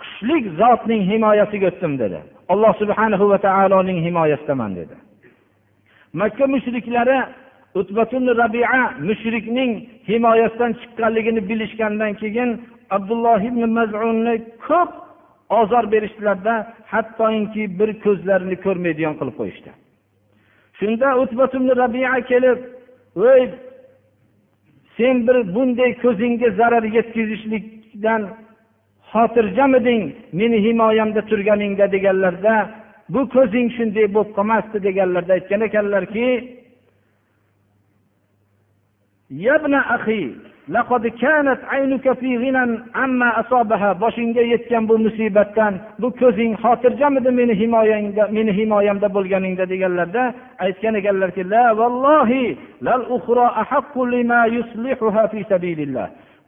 kuchlik 0.00 0.44
zotning 0.60 1.02
himoyasiga 1.10 1.66
o'tdim 1.72 1.92
dedi. 2.02 2.18
Alloh 2.52 2.72
subhanahu 2.82 3.24
va 3.32 3.38
taoloning 3.46 3.98
himoyasidaman 4.06 4.72
dedi. 4.80 4.94
Makka 6.20 6.46
mushriklari 6.54 7.18
utbatun 7.80 8.26
rabia 8.42 8.82
mushrikning 9.08 9.70
himoyasidan 10.10 10.72
chiqqanligini 10.80 11.40
bilishgandan 11.48 12.12
keyin 12.22 12.50
abdulloh 12.96 13.40
ibn 13.50 13.62
mazunni 13.78 14.34
ko'p 14.66 14.90
ozor 15.62 15.84
berishdilarda 15.92 16.54
hattoki 16.92 17.64
bir 17.78 17.90
ko'zlarini 18.04 18.56
ko'rmaydigan 18.64 19.14
qilib 19.20 19.36
qo'yishdi. 19.40 19.70
Shunda 20.78 21.08
rabia 21.82 22.20
kelib 22.30 22.58
voy 23.16 23.42
sen 24.96 25.16
bir 25.26 25.54
bunday 25.54 25.90
ko'zingga 26.04 26.50
zarar 26.60 26.84
yetkazishlikdan 26.96 28.22
xotirjamiding 29.12 30.02
meni 30.32 30.58
himoyamda 30.66 31.22
turganingda 31.30 31.86
deganlarda 31.92 32.54
bu 33.08 33.28
ko'zing 33.34 33.68
shunday 33.76 34.06
bo'lib 34.14 34.30
qolmasdi 34.36 34.78
deganlarda 34.88 35.32
aytgan 35.38 35.60
ekanlarki 35.68 36.26
boshingga 44.02 44.42
yetgan 44.52 44.88
bu 44.88 44.98
musibatdan 44.98 45.74
bu 46.02 46.08
ko'zing 46.20 46.52
xotirjamidi 46.62 47.30
meni 47.40 47.54
himoyangda 47.62 48.22
meni 48.36 48.52
himoyamda 48.58 49.08
bo'lganingda 49.16 49.64
deganlarda 49.72 50.22
aytgan 50.64 50.94
ekanlarki 51.00 51.42
la 51.52 51.64
vallohi 51.80 52.44
lal 52.86 53.02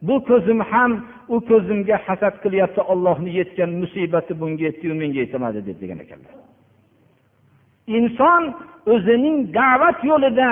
bu 0.07 0.15
ko'zim 0.29 0.59
ham 0.71 0.91
u 1.35 1.37
ko'zimga 1.49 1.97
hasad 2.07 2.35
qilyapti 2.43 2.81
ollohni 2.91 3.29
yetgan 3.39 3.71
musibati 3.81 4.33
bunga 4.41 4.63
yetdiyu 4.67 4.93
menga 5.01 5.19
yetmadi 5.23 5.59
deb 5.67 5.77
degan 5.81 5.99
ekanlar 6.05 6.33
inson 7.97 8.43
o'zining 8.93 9.37
da'vat 9.59 9.97
yo'lida 10.09 10.49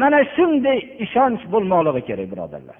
mana 0.00 0.20
shunday 0.34 0.78
ishonch 1.04 1.42
bo'lmoqligi 1.52 2.02
kerak 2.08 2.28
birodarlar. 2.32 2.78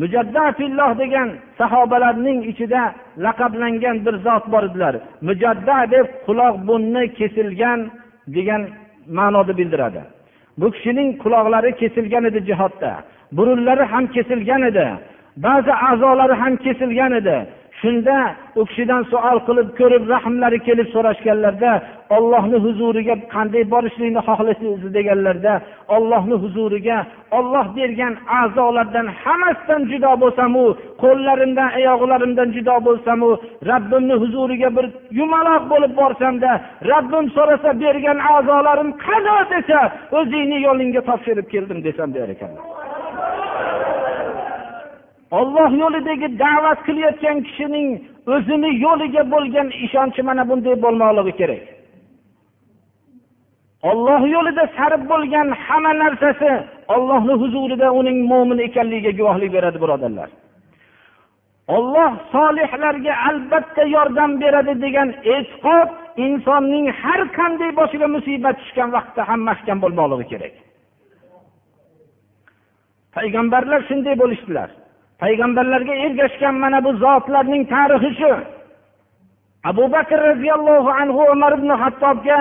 Mujaddafilloh 0.00 0.98
degan 1.02 1.28
sahobalarning 1.58 2.40
ichida 2.50 2.82
laqablangan 3.24 3.96
bir 4.06 4.14
zot 4.26 4.44
bor 4.52 4.62
edilar. 4.68 4.94
Mujadda 5.28 5.78
deb 5.94 6.06
quloq 6.26 6.54
burni 6.68 7.04
kesilgan 7.18 7.80
degan 8.36 8.62
ma'noda 9.18 9.52
bildiradi. 9.58 10.02
Bu 10.60 10.66
kishining 10.74 11.08
quloqlari 11.22 11.70
kesilgan 11.80 12.24
edi 12.30 12.40
jihodda. 12.48 12.92
Burunlari 13.36 13.84
ham 13.92 14.04
kesilgan 14.06 14.62
edi. 14.70 14.86
Ba'zi 15.36 15.72
a'zolari 15.88 16.34
ham 16.42 16.54
kesilgan 16.56 17.12
edi. 17.20 17.36
Shunda 17.84 18.18
u 18.60 18.62
kishidan 18.68 19.02
savol 19.12 19.38
qilib 19.48 19.68
ko'rib 19.80 20.04
rahmlari 20.14 20.58
kelib 20.68 20.88
so'rashganlarda 20.94 21.72
ollohni 22.16 22.58
huzuriga 22.64 23.14
qanday 23.34 23.64
borishlikni 23.74 24.20
xohlaysiz 24.28 24.82
deganlarda 24.96 25.54
ollohni 25.96 26.36
huzuriga 26.44 26.98
olloh 27.38 27.66
bergan 27.78 28.14
a'zolardan 28.40 29.06
hammasidan 29.22 29.82
judo 29.92 30.12
bo'lsamu 30.22 30.64
qo'llarimdan 31.02 31.70
oyoqlarimdan 31.78 32.48
judo 32.56 32.76
bo'lsamu 32.86 33.30
rabbimni 33.70 34.16
huzuriga 34.22 34.68
bir 34.76 34.86
yumaloq 35.18 35.62
bo'lib 35.72 35.92
borsamda 36.00 36.50
rabbim 36.92 37.26
so'rasa 37.36 37.70
bergan 37.84 38.18
a'zolarim 38.34 38.90
qani 39.06 39.36
desa 39.52 39.80
o'zingni 40.18 40.58
yo'lingga 40.66 41.02
topshirib 41.10 41.46
keldim 41.54 41.78
desam 41.86 42.08
der 42.16 42.28
ekanlar 42.36 42.83
olloh 45.38 45.70
yo'lidagi 45.82 46.28
da'vat 46.44 46.78
qilayotgan 46.86 47.38
kishining 47.46 47.88
o'zini 48.34 48.70
yo'liga 48.84 49.22
bo'lgan 49.34 49.68
ishonchi 49.84 50.20
mana 50.28 50.42
bunday 50.50 50.76
bo'lmoqligi 50.84 51.32
kerak. 51.40 51.64
Olloh 53.90 54.22
yo'lida 54.34 54.64
sarf 54.76 55.02
bo'lgan 55.12 55.48
hamma 55.64 55.92
narsasi 56.02 56.50
ollohni 56.94 57.34
huzurida 57.42 57.88
uning 58.00 58.18
mo'min 58.30 58.58
ekanligiga 58.68 59.12
guvohlik 59.18 59.50
beradi 59.56 59.78
birodarlar. 59.84 60.30
Olloh 61.76 62.10
solihlarga 62.32 63.14
albatta 63.28 63.82
yordam 63.96 64.30
beradi 64.42 64.74
degan 64.84 65.08
e'tiqod 65.34 65.88
insonning 66.26 66.86
har 67.02 67.20
qanday 67.38 67.70
boshiga 67.80 68.08
musibat 68.16 68.56
tushgan 68.60 68.88
vaqtda 68.96 69.22
ham 69.28 69.40
mahkam 69.48 69.78
bo'lmoqligi 69.84 70.26
kerak. 70.32 70.54
Payg'ambarlar 73.16 73.80
shunday 73.88 74.14
bo'lishdilar. 74.22 74.68
Payg'ambarlarga 75.20 75.94
ergashgan 76.04 76.54
mana 76.64 76.78
bu 76.84 76.90
zotlarning 77.04 77.64
tarixi 77.72 78.10
shu. 78.20 78.32
Abu 79.70 79.84
bakr 79.92 80.18
roziyallohu 80.30 80.90
anhu 81.00 81.22
umar 81.34 81.52
ibn 81.58 81.70
hattobga 81.82 82.40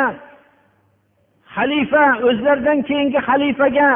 xalifa 1.56 2.04
o'zlaridan 2.28 2.80
keyingi 2.88 3.20
xalifaga 3.28 3.90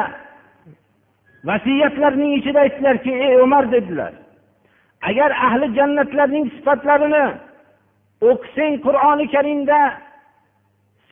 vasiyatlarning 1.49 2.31
ichida 2.39 2.59
aytdilarki 2.65 3.11
ey 3.27 3.35
umar 3.45 3.71
dedilar. 3.71 4.13
Agar 5.09 5.31
ahli 5.47 5.67
jannatlarning 5.77 6.45
sifatlarini 6.55 7.25
o'qisang 8.29 8.73
qur'oni 8.85 9.25
karimda 9.33 9.79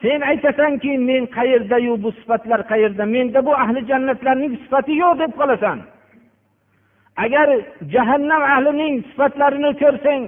sen 0.02 0.20
aytasanki 0.30 0.92
men 1.08 1.22
qayerdayu 1.36 1.92
bu 2.04 2.10
sifatlar 2.18 2.60
qayerda? 2.70 3.04
Menda 3.14 3.40
bu 3.46 3.52
ahli 3.64 3.80
jannatlarning 3.90 4.52
sifati 4.62 4.92
yo'q 5.02 5.14
deb 5.22 5.32
qolasan. 5.40 5.78
Agar 7.24 7.48
jahannam 7.94 8.42
ahlining 8.54 8.94
sifatlarini 9.08 9.70
ko'rsang 9.82 10.22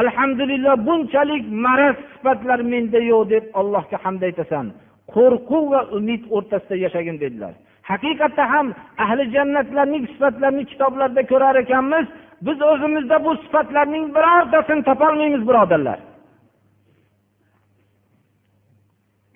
alhamdulillah 0.00 0.74
bunchalik 0.86 1.44
maraz 1.66 1.96
sifatlar 2.12 2.60
menda 2.72 3.00
yo'q 3.10 3.22
deb 3.32 3.44
allohga 3.60 3.96
hamd 4.04 4.22
aytasan. 4.28 4.66
Qo'rquv 5.14 5.64
va 5.72 5.80
umid 5.98 6.22
o'rtasida 6.36 6.76
yashagin 6.84 7.16
dedilar. 7.22 7.54
Haqiqatda 7.90 8.44
ham 8.52 8.66
ahli 9.04 9.24
jannatlarning 9.34 10.04
sifatlarini 10.12 10.64
kitoblarda 10.70 11.22
ko'rar 11.32 11.54
ekanmiz. 11.64 12.06
Biz 12.46 12.58
o'zimizda 12.72 13.16
bu 13.24 13.30
sifatlarning 13.44 14.04
birortasini 14.16 14.82
topolmaymiz 14.88 15.42
birodarlar. 15.48 15.98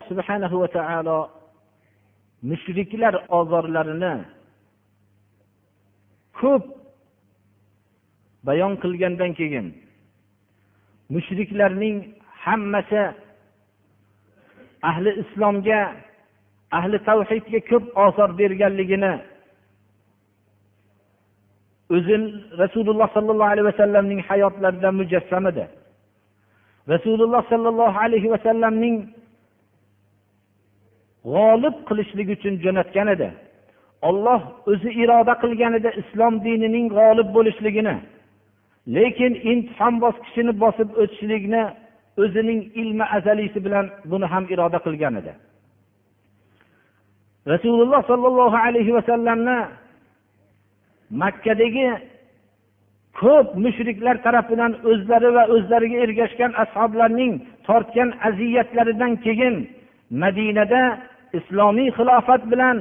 Subhanahu 0.09 0.57
va 0.62 0.68
taolo 0.76 1.18
mushriklar 2.50 3.14
ozorlarini 3.38 4.14
ko'p 6.40 6.64
bayon 8.47 8.73
qilgandan 8.83 9.33
keyin 9.38 9.66
mushriklarning 11.14 11.97
hammasi 12.44 13.03
ahli 14.90 15.11
islomga 15.23 15.81
ahli 16.79 16.97
tavhidga 17.09 17.61
ko'p 17.70 17.85
ozor 18.07 18.31
berganligini 18.40 19.12
o'zi 21.94 22.16
rasululloh 22.62 23.09
sollallohu 23.16 23.51
alayhi 23.53 23.68
vasallamning 23.73 24.20
hayotlarida 24.29 24.90
mujassam 25.01 25.47
edi. 25.47 25.64
Rasululloh 26.88 27.42
sollallohu 27.53 27.99
alayhi 28.05 28.31
vasallamning 28.35 28.97
g'olib 31.35 31.77
qilishlik 31.88 32.29
uchun 32.37 32.55
jo'natgan 32.64 33.09
edi. 33.14 33.29
Olloh 34.09 34.40
o'zi 34.71 34.90
iroda 35.03 35.35
qilganida 35.43 35.90
islom 36.01 36.35
dinining 36.47 36.87
g'olib 36.97 37.29
bo'lishligini 37.37 37.95
lekin 38.97 39.33
imtihon 39.53 39.95
bosqichini 40.05 40.53
bosib 40.62 40.88
o'tishlikni 41.03 41.62
o'zining 42.23 42.61
ilmi 42.81 43.05
azaliysi 43.17 43.59
bilan 43.67 43.87
buni 44.11 44.27
ham 44.33 44.45
iroda 44.55 44.79
qilgan 44.87 45.14
edi. 45.21 45.33
Rasululloh 47.53 48.01
sollallohu 48.11 48.59
alayhi 48.67 48.93
vasallamni 48.99 49.59
makkadagi 51.23 51.88
ko'p 53.21 53.49
mushriklar 53.64 54.17
tarafidan 54.27 54.73
o'zlari 54.90 55.31
va 55.37 55.45
o'zlariga 55.55 55.99
ergashgan 56.05 56.53
ashoblarning 56.64 57.33
tortgan 57.67 58.11
aziyatlaridan 58.29 59.12
keyin 59.25 59.55
madinada 60.23 60.83
islomiy 61.38 61.88
xilofat 61.97 62.43
bilan 62.53 62.77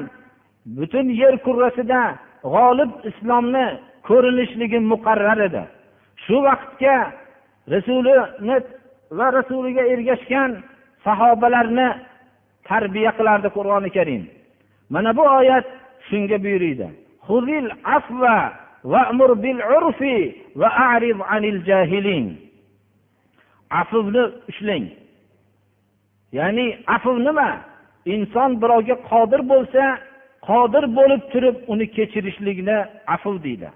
butun 0.66 1.10
yer 1.22 1.36
kurrasida 1.46 2.02
g'olib 2.44 2.92
islomni 3.10 3.66
ko'rinishligi 4.08 4.80
muqarrar 4.92 5.40
edi. 5.48 5.64
Shu 6.24 6.36
vaqtga 6.48 6.96
rasulini 7.74 8.58
va 9.18 9.28
rasuliga 9.38 9.84
ergashgan 9.94 10.52
sahobalarni 11.06 11.88
tarbiya 12.70 13.12
qilardi 13.18 13.50
qur'oni 13.58 13.90
karim. 13.98 14.24
Mana 14.94 15.12
bu 15.18 15.24
oyat 15.40 15.66
shunga 16.10 16.38
buyuriydi. 16.46 16.88
Afvni 23.82 24.24
ushlang. 24.50 24.86
Ya'ni 26.38 26.66
afv 26.96 27.16
nima? 27.28 27.50
Inson 28.14 28.52
birovga 28.62 28.96
qodir 29.10 29.42
bo'lsa 29.52 29.84
qodir 30.48 30.86
bo'lib 30.98 31.22
turib 31.34 31.56
uni 31.74 31.86
kechirishlikni 31.96 32.78
afv 33.16 33.36
deydi. 33.46 33.70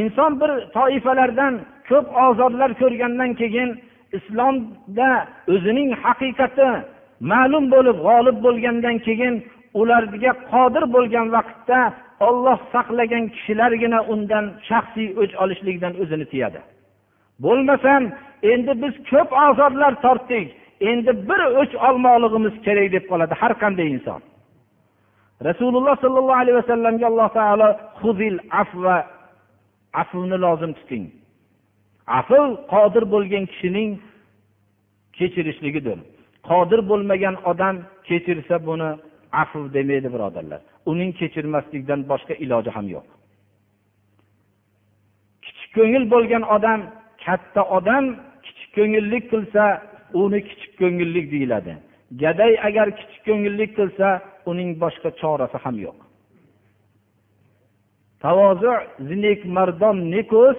Inson 0.00 0.32
bir 0.40 0.50
toifalardan 0.76 1.54
ko'p 1.88 2.06
ozorlar 2.26 2.70
ko'rgandan 2.80 3.30
keyin 3.40 3.70
islomda 4.18 5.10
o'zining 5.54 5.90
haqiqati 6.04 6.68
ma'lum 7.32 7.64
bo'lib 7.74 7.98
g'olib 8.06 8.38
bo'lgandan 8.46 8.96
keyin 9.06 9.34
ularga 9.80 10.32
qodir 10.52 10.84
bo'lgan 10.94 11.26
vaqtda 11.36 11.80
olloh 12.28 12.58
saqlagan 12.74 13.24
kishilargina 13.34 14.00
undan 14.12 14.44
shaxsiy 14.68 15.08
o'ch 15.22 15.34
olishlikdan 15.42 15.92
o'zini 16.02 16.26
tiyadi. 16.32 16.60
Bo'lmasam 17.44 18.02
endi 18.52 18.72
biz 18.82 18.94
ko'p 19.10 19.30
ozorlar 19.46 19.92
tortdik 20.04 20.46
endi 20.90 21.12
bir 21.28 21.40
o'ch 21.60 21.74
olmoqligimiz 21.88 22.54
kerak 22.66 22.88
deb 22.96 23.04
qoladi 23.10 23.34
har 23.42 23.52
qanday 23.62 23.88
inson. 23.96 24.20
Rasululloh 25.42 25.94
sollallohu 26.04 26.40
alayhi 26.42 26.56
vasallamga 26.62 27.06
alloh 27.06 27.28
taolo 27.38 27.68
huzil 28.02 28.38
afva 28.62 28.96
afvni 29.92 30.36
lozim 30.44 30.72
tuting. 30.78 31.04
Afv 32.18 32.42
qodir 32.72 33.04
bo'lgan 33.14 33.44
kishining 33.52 33.90
kechirishligidir 35.18 35.98
qodir 36.48 36.80
bo'lmagan 36.90 37.34
odam 37.50 37.76
kechirsa 38.08 38.56
buni 38.68 38.90
afv 39.42 39.62
demaydi 39.76 40.08
birodarlar. 40.14 40.60
Uning 40.90 41.10
kechirmaslikdan 41.20 42.00
boshqa 42.10 42.34
iloji 42.44 42.70
ham 42.76 42.86
yo'q. 42.94 43.06
Kichik 45.44 45.70
ko'ngil 45.76 46.04
bo'lgan 46.14 46.44
odam 46.56 46.80
katta 47.24 47.62
odam 47.78 48.04
kichik 48.44 48.70
ko'ngillik 48.76 49.24
qilsa 49.32 49.64
uni 50.22 50.40
kichik 50.48 50.72
ko'ngillik 50.80 51.26
deyiladi. 51.34 51.72
Gaday 52.22 52.52
agar 52.68 52.86
kichik 52.98 53.22
ko'ngillik 53.28 53.70
qilsa 53.78 54.08
uning 54.50 54.70
boshqa 54.82 55.10
chorasi 55.20 55.58
ham 55.64 55.76
yo'q. 55.86 55.98
Tavozu 58.24 58.72
zinik 59.08 59.40
mardon 59.56 59.96
nikos 60.14 60.58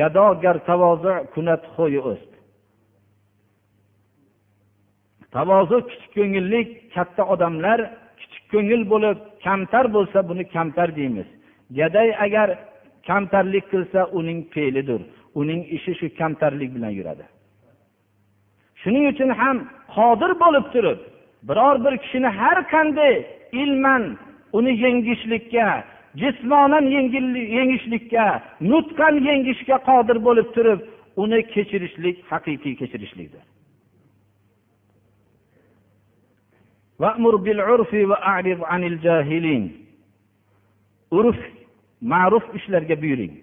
yadogar 0.00 0.56
tavozu 0.68 1.12
kunat 1.34 1.62
xo'yi 1.76 2.00
o'st 2.12 2.34
tavozu 5.34 5.76
kichik 5.88 6.10
ko'ngillik 6.16 6.68
katta 6.94 7.22
odamlar 7.34 7.78
kichik 8.20 8.44
ko'ngil 8.52 8.82
bo'lib 8.92 9.18
kamtar 9.44 9.86
bo'lsa 9.96 10.18
buni 10.28 10.44
kamtar 10.54 10.88
deymiz. 10.98 11.28
Gaday 11.78 12.08
agar 12.26 12.48
kamtarlik 13.08 13.64
qilsa 13.72 14.00
uning 14.18 14.40
fe'lidir. 14.54 15.00
Uning 15.40 15.60
ishi 15.76 15.92
shu 15.98 16.06
kamtarlik 16.20 16.70
bilan 16.76 16.92
yuradi. 16.98 17.24
Shuning 18.80 19.04
uchun 19.12 19.30
ham 19.40 19.56
qodir 19.94 20.32
bo'lib 20.42 20.66
turib 20.74 20.98
biror 21.48 21.76
bir 21.84 21.94
kishini 22.02 22.30
har 22.38 22.58
qanday 22.74 23.14
ilman 23.62 24.18
uni 24.52 24.72
yengishlikka 24.84 25.84
jismonan 26.20 26.84
yengishlikka 27.56 28.26
nutqan 28.70 29.14
yengishga 29.28 29.76
qodir 29.88 30.18
bo'lib 30.26 30.48
turib 30.56 30.80
uni 31.22 31.38
kechirishlik 31.54 32.16
haqiqiy 32.30 32.74
kechirishlikdir. 32.80 33.44
Urf 41.18 41.40
ma'ruf 42.12 42.44
ishlarga 42.58 42.96
buyuring. 43.02 43.34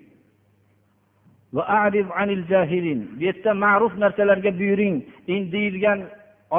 Bu 1.53 1.61
yerda 3.25 3.51
ma'ruf 3.65 3.93
narsalarga 4.03 4.51
buyuring. 4.59 4.95
Deyilgan 5.27 5.99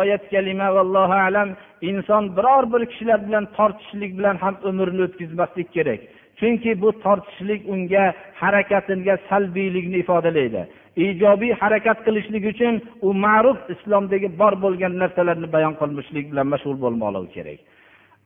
oyat 0.01 0.31
kalima 0.31 0.69
vallohu 0.77 1.17
alam. 1.29 1.49
Inson 1.91 2.25
biror 2.37 2.65
bir 2.73 2.83
kishilar 2.91 3.29
bilan 3.29 3.45
tortishishlik 3.57 4.13
bilan 4.19 4.37
ham 4.45 4.55
umrini 4.69 5.03
o'tkazmaslik 5.07 5.69
kerak. 5.77 6.01
Chunki 6.39 6.71
bu 6.83 6.89
tortishishlik 7.05 7.63
unga 7.73 8.05
harakatiga 8.43 9.15
salbiylikni 9.29 9.97
ifodalaydi. 10.05 10.63
Ijobiy 10.97 11.53
harakat 11.63 11.99
qilishlik 12.07 12.45
uchun 12.53 12.75
u 13.07 13.09
ma'ruf 13.25 13.59
islomdagi 13.75 14.29
bor 14.41 14.55
bo'lgan 14.65 14.93
narsalarni 15.03 15.49
bayon 15.57 15.75
qilishlik 15.81 16.27
bilan 16.33 16.47
mashg'ul 16.53 16.77
bo'lmoqligi 16.85 17.33
kerak. 17.37 17.61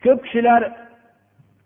Ko'p 0.05 0.19
kishilar 0.25 0.61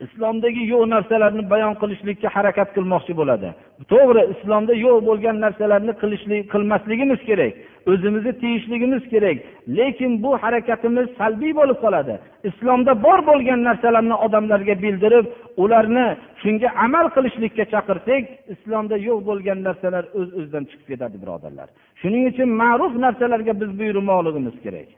islomdagi 0.04 0.62
yo'q 0.72 0.84
narsalarni 0.94 1.42
bayon 1.52 1.74
qilishlikka 1.82 2.28
harakat 2.36 2.68
qilmoqchi 2.76 3.12
bo'ladi. 3.20 3.48
To'g'ri 3.92 4.22
islomda 4.34 4.74
yo'q 4.86 4.98
bo'lgan 5.08 5.36
narsalarni 5.44 5.92
qilishlik 6.02 6.42
qilmasligimiz 6.52 7.20
kerak 7.28 7.52
o'zimizni 7.90 8.32
tiyishligimiz 8.42 9.02
kerak 9.12 9.36
lekin 9.78 10.12
bu 10.24 10.30
harakatimiz 10.42 11.06
salbiy 11.18 11.52
bo'lib 11.60 11.78
qoladi. 11.84 12.14
Islomda 12.50 12.92
bor 13.06 13.20
bo'lgan 13.30 13.60
narsalarni 13.68 14.16
odamlarga 14.26 14.74
bildirib 14.84 15.26
ularni 15.62 16.06
shunga 16.42 16.68
amal 16.86 17.06
qilishlikka 17.16 17.64
chaqirsak 17.72 18.24
islomda 18.54 18.96
yo'q 19.08 19.20
bo'lgan 19.28 19.58
narsalar 19.68 20.04
o'z 20.18 20.28
öz 20.28 20.30
o'zidan 20.38 20.64
chiqib 20.70 20.86
ketadi 20.92 21.16
birodarlar. 21.22 21.68
Shuning 22.00 22.24
uchun 22.30 22.48
ma'ruf 22.62 22.92
narsalarga 23.04 23.52
biz 23.60 23.70
buyurmoqligimiz 23.80 24.56
kerak. 24.64 24.88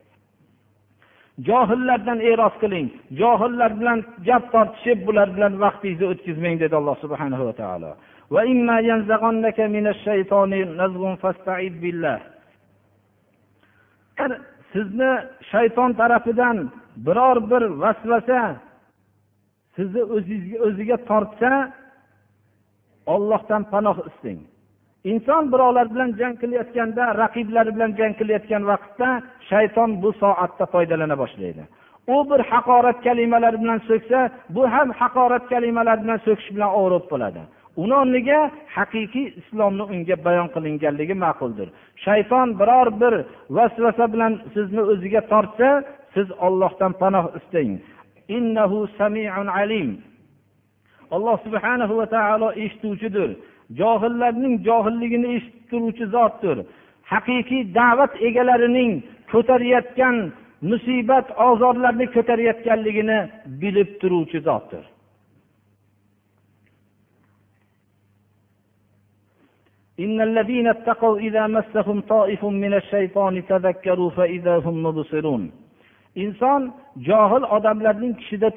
Johillardan 1.49 2.21
e'roz 2.21 2.55
qiling. 2.63 2.89
Johillar 3.21 3.81
bilan 3.81 3.99
gap 4.29 4.45
tortishib 4.55 4.99
bular 5.07 5.29
bilan 5.37 5.53
vaqtingizni 5.65 6.07
o'tkazmang 6.13 6.57
dedi 6.63 6.75
alloh 6.81 6.97
subhanahu 7.05 7.45
va 7.49 7.55
taolo. 7.63 7.91
Sizni 14.73 15.13
shayton 15.51 15.91
tarafidan 16.01 16.57
biror 17.07 17.39
bir 17.51 17.63
vasvasa 17.83 18.41
sizni 19.77 20.03
o'zingizga 20.17 20.59
o'ziga 20.67 20.97
tortsa 21.11 21.53
ollohdan 23.15 23.63
panoh 23.73 23.99
isting. 24.11 24.41
Inson 25.11 25.53
birovlar 25.53 25.87
bilan 25.95 26.11
jang 26.21 26.35
qilayotganda 26.43 27.05
raqiblari 27.23 27.71
bilan 27.77 27.93
jang 27.99 28.13
qilayotgan 28.21 28.63
vaqtda 28.73 29.09
shayton 29.51 29.91
bu 30.03 30.11
soatda 30.23 30.65
foydalana 30.73 31.17
boshlaydi. 31.23 31.63
U 32.15 32.17
bir 32.31 32.41
haqorat 32.53 32.99
kalimalari 33.07 33.59
bilan 33.63 33.81
so'ksa 33.89 34.19
bu 34.55 34.63
ham 34.75 34.89
haqorat 35.01 35.45
kalimalari 35.53 36.01
bilan 36.05 36.21
so'kish 36.27 36.51
bilan 36.55 36.71
ovurib 36.79 37.07
bo'ladi. 37.13 37.43
Uni 37.83 37.95
o'rniga 38.03 38.41
haqiqiy 38.77 39.27
islomni 39.41 39.85
unga 39.93 40.17
bayon 40.27 40.49
qilinganligi 40.55 41.15
ma'quldir. 41.25 41.69
Shayton 42.05 42.49
biror 42.61 42.89
bir 43.03 43.15
vasvasa 43.57 44.05
bilan 44.15 44.33
sizni 44.55 44.83
o'ziga 44.93 45.21
tortsa 45.33 45.69
siz 46.15 46.29
ollohdan 46.47 46.93
panoh 47.03 47.27
istang 47.39 47.71
innahu 48.37 48.79
samiun 48.99 49.49
alim. 49.61 49.89
Alloh 51.15 51.37
subhanahu 51.47 51.95
va 52.01 52.07
taolo 52.15 52.49
eshituvchidir. 52.65 53.31
johillarning 53.80 54.56
johilligini 54.68 55.28
eshitib 55.36 55.66
turuvchi 55.72 56.06
zotdir 56.16 56.58
haqiqiy 57.14 57.64
da'vat 57.80 58.14
egalarining 58.28 58.92
ko'tarayotgan 59.32 60.16
musibat 60.72 61.28
ozorlarni 61.50 62.06
ko'tarayotganligini 62.16 63.18
bilib 63.62 63.90
turuvchi 64.02 64.40
zotdir 64.50 64.86
إن 70.06 70.18
الذين 70.30 70.68
اتقوا 70.68 71.16
إذا 71.28 71.44
مسهم 71.48 71.98
طائف 72.02 72.42
من 72.46 72.74
الشيطان 72.74 73.34
تذكروا 73.52 74.10
فإذا 74.10 74.56
هم 74.66 74.76
مبصرون 74.86 75.44
inson 76.24 76.62
johil 77.08 77.44
odamlarning 77.56 78.14
kishida 78.20 78.50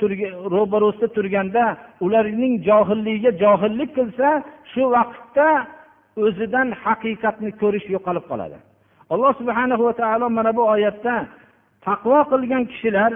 ro'barosida 0.56 1.08
turganda 1.16 1.64
ularning 2.06 2.54
johilligiga 2.68 3.30
johillik 3.42 3.90
qilsa 3.98 4.28
shu 4.75 4.83
vaqtda 4.95 5.49
o'zidan 6.25 6.67
haqiqatni 6.83 7.51
ko'rish 7.61 7.87
yo'qolib 7.95 8.25
qoladi. 8.31 8.57
Alloh 9.13 9.31
subhana 9.41 9.75
va 9.87 9.93
taolo 10.01 10.27
mana 10.37 10.51
bu 10.57 10.63
oyatda 10.75 11.15
taqvo 11.87 12.19
qilgan 12.31 12.63
kishilar 12.71 13.11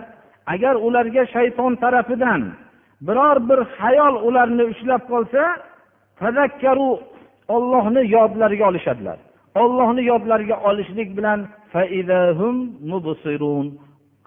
agar 0.53 0.75
ularga 0.87 1.23
shayton 1.35 1.73
tarafidan 1.83 2.41
biror 3.07 3.37
bir 3.49 3.59
hayol 3.81 4.15
ularni 4.27 4.63
ushlab 4.71 5.03
qolsa 5.11 5.43
tazakkaru 6.21 6.89
ollohni 7.55 8.01
yodlariga 8.17 8.65
olishadilar. 8.71 9.17
Ollohni 9.63 10.01
yodlariga 10.11 10.57
olishlik 10.69 11.09
bilan 11.17 11.39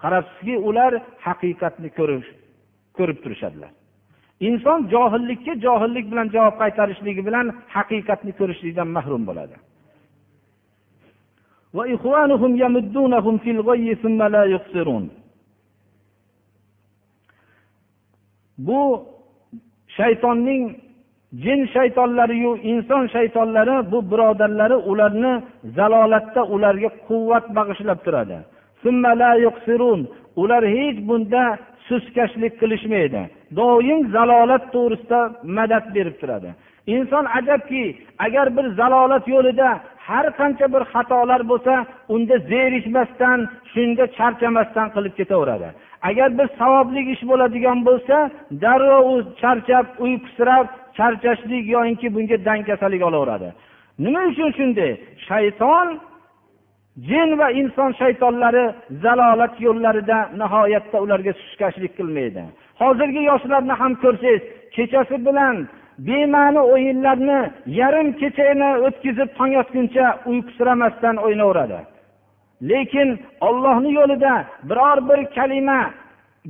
qarabsizki 0.03 0.55
ular 0.69 0.91
haqiqatni 1.25 1.89
ko'rib 2.97 3.17
turishadilar. 3.23 3.71
Inson 4.39 4.87
johillikka 4.93 5.53
johillik 5.65 6.05
bilan 6.11 6.27
javob 6.35 6.55
qaytarishligi 6.61 7.21
bilan 7.27 7.45
haqiqatni 7.75 8.31
ko'rishlikdan 8.39 8.87
mahrum 8.87 9.23
bo'ladi. 9.29 9.55
Bu 18.57 18.81
shaytonning 19.97 20.63
jin 21.43 21.59
shaytonlariyu 21.73 22.51
inson 22.71 23.07
shaytonlari 23.07 23.91
bu 23.91 24.11
birodarlari 24.11 24.77
ularni 24.91 25.33
zalolatda 25.77 26.41
ularga 26.55 26.89
quvvat 27.07 27.45
bag'ishlab 27.57 27.99
turadi. 28.05 28.37
Ular 30.41 30.63
hech 30.77 30.97
bunda 31.07 31.43
suskashlik 31.87 32.53
qilishmaydi. 32.61 33.21
Doim 33.57 33.99
zalolat 34.15 34.63
to'g'risida 34.73 35.19
madad 35.57 35.85
berib 35.95 36.15
turadi. 36.21 36.49
Inson 36.95 37.25
ajabki 37.37 37.83
agar 38.25 38.47
bir 38.57 38.65
zalolat 38.79 39.25
yo'lida 39.27 39.69
har 40.07 40.25
qancha 40.39 40.65
bir 40.73 40.83
xatolar 40.93 41.41
bo'lsa 41.51 41.73
unda 42.13 42.35
zerikmasdan 42.51 43.39
shunga 43.73 44.05
charchamasdan 44.17 44.87
qilib 44.95 45.13
ketaveradi. 45.19 45.69
Agar 46.09 46.29
bir 46.37 46.47
savobli 46.59 47.01
ish 47.13 47.23
bo'ladigan 47.29 47.79
bo'lsa 47.87 48.17
darrov 48.63 49.03
u 49.13 49.15
charchab 49.41 49.85
uyqusirab 50.05 50.67
charchashlik 50.97 51.65
yoinki 51.75 52.07
bunga 52.15 52.37
dang 52.47 52.61
kasallik 52.69 53.03
olaveradi. 53.09 53.49
Nima 54.03 54.21
uchun 54.31 54.49
shunday? 54.57 54.91
Shayton 55.27 55.87
jin 57.09 57.29
va 57.39 57.47
inson 57.61 57.91
shaytonlari 58.01 58.65
zalolat 59.03 59.53
yo'llarida 59.65 60.17
nihoyatda 60.41 60.97
ularga 61.05 61.33
suskashlik 61.41 61.93
qilmaydi. 61.99 62.43
Hozirgi 62.81 63.21
yoshlarni 63.31 63.73
ham 63.81 63.93
ko'rsangiz 64.03 64.41
kechasi 64.75 65.15
bilan 65.27 65.55
bema'ni 66.07 66.61
o'yinlarni 66.73 67.39
yarim 67.79 68.09
kechani 68.21 68.69
o'tkazib 68.87 69.29
tong 69.37 69.53
otguncha 69.61 70.05
uyqusiramasdan 70.31 71.15
o'ynaveradi. 71.25 71.79
Lekin 72.69 73.09
ollohni 73.47 73.91
yo'lida 73.99 74.33
biror 74.69 74.97
bir 75.09 75.19
kalima 75.35 75.79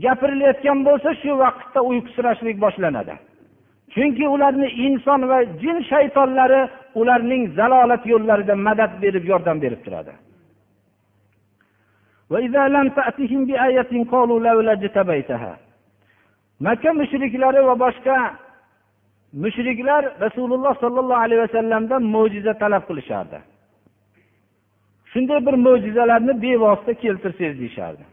gapirilayotgan 0.04 0.80
bo'lsa 0.88 1.10
shu 1.22 1.32
vaqtda 1.44 1.80
uyqusirashlik 1.90 2.58
boshlanadi. 2.66 3.16
Chunki 3.94 4.26
ularni 4.36 4.68
inson 4.86 5.22
va 5.32 5.40
jin 5.62 5.78
shaytonlari 5.92 6.62
ularning 7.00 7.44
zalolat 7.58 8.04
yo'llarida 8.14 8.56
madad 8.68 8.92
berib 9.04 9.26
yordam 9.32 9.58
berib 9.64 9.82
turadi. 9.86 10.14
Makka 16.65 16.89
mushriklari 17.02 17.62
va 17.69 17.76
boshqa 17.86 18.17
mushriklar 19.43 20.04
rasululloh 20.26 20.73
sollallohu 20.84 21.23
alayhi 21.26 21.41
vasallamdan 21.45 22.02
mo'jiza 22.15 22.54
talab 22.63 22.84
qilishardi. 22.89 23.38
Shunday 25.12 25.39
bir 25.47 25.56
mo'jizalarni 25.67 26.34
bevosita 26.43 26.93
keltirsangiz 27.04 27.56
deyishardi. 27.62 28.04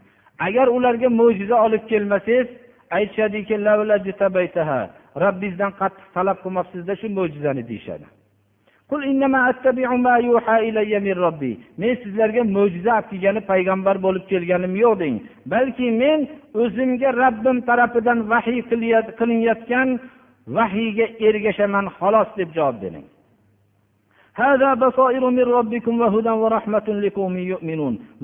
Agar 0.47 0.67
ularga 0.77 1.09
mo'jiza 1.21 1.55
olib 1.65 1.83
kelmasangiz 1.91 2.47
aytishadiki 2.97 3.55
robbingizdan 5.23 5.71
qattiq 5.81 6.07
talab 6.17 6.37
qilmabsizda 6.43 6.93
shu 7.01 7.07
mo'jizani 7.17 7.63
deyishadi. 7.71 8.05
Men 11.81 11.93
sizlarga 12.03 12.43
mo'jiza 12.55 12.91
olib 12.97 13.07
kelgani 13.11 13.41
payg'ambar 13.51 13.95
bo'lib 14.05 14.25
kelganim 14.31 14.73
yo'q 14.83 14.95
deng. 15.01 15.15
Balki 15.53 15.87
men 16.01 16.19
o'zimga 16.61 17.09
rabbim 17.23 17.57
tarafidan 17.69 18.19
vahiy 18.31 18.61
qilinayotgan 19.19 19.89
vahiyga 20.57 21.05
ergashaman 21.27 21.85
xolos 21.97 22.29
deb 22.39 22.49
javob 22.57 22.77
bering. 22.83 23.05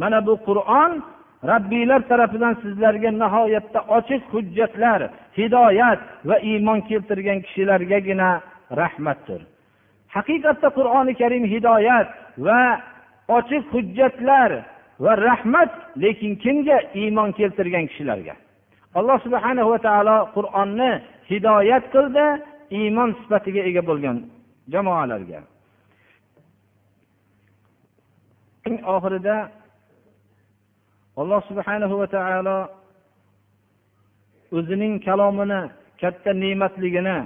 Mana 0.02 0.20
bu 0.28 0.34
qur'on 0.48 0.92
robbiylar 1.52 2.02
tarafidan 2.12 2.54
sizlarga 2.64 3.10
nihoyatda 3.24 3.80
ochiq 3.98 4.22
hujjatlar 4.34 5.02
hidoyat 5.38 6.00
va 6.28 6.38
iymon 6.52 6.80
keltirgan 6.90 7.40
kishilargagina 7.46 8.30
rahmatdir. 8.82 9.42
Haqiqatda 10.16 10.68
qur'oni 10.78 11.14
karim 11.22 11.44
hidoyat 11.54 12.08
va 12.48 12.62
ochiq 13.38 13.64
hujjatlar 13.74 14.52
va 15.04 15.12
rahmat 15.28 15.72
lekin 16.04 16.32
kimga 16.44 16.78
iymon 17.02 17.30
keltirgan 17.40 17.86
kishilarga? 17.90 18.36
Alloh 19.00 19.18
subhana 19.26 19.64
va 19.72 19.78
taolo 19.88 20.18
qur'onni 20.36 20.92
hidoyat 21.32 21.84
qildi 21.96 22.26
iymon 22.80 23.10
sifatiga 23.20 23.62
ega 23.70 23.82
bo'lgan 23.90 24.18
jamoalarga. 24.74 25.40
Eng 28.68 28.78
oxirida 28.96 29.38
alloh 31.22 31.42
subhanahu 31.50 31.96
va 32.02 32.08
taolo 32.16 32.58
o'zining 34.58 34.94
kalomini 35.08 35.62
katta 36.02 36.32
ne'matligini 36.44 37.18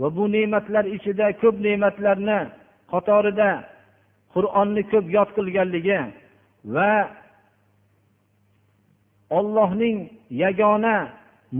va 0.00 0.08
bu 0.16 0.24
ne'matlar 0.34 0.84
ichida 0.96 1.26
ko'p 1.42 1.56
ne'matlarni 1.66 2.40
qatorida 2.92 3.50
qur'onni 4.34 4.82
ko'p 4.92 5.06
yod 5.16 5.30
qilganligi 5.36 6.00
va 6.74 6.92
ollohning 9.38 9.96
yagona 10.42 10.96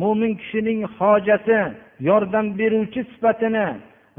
mo'min 0.00 0.32
kishining 0.40 0.80
hojasi 0.98 1.60
yordam 2.08 2.46
beruvchi 2.58 3.00
sifatini 3.10 3.66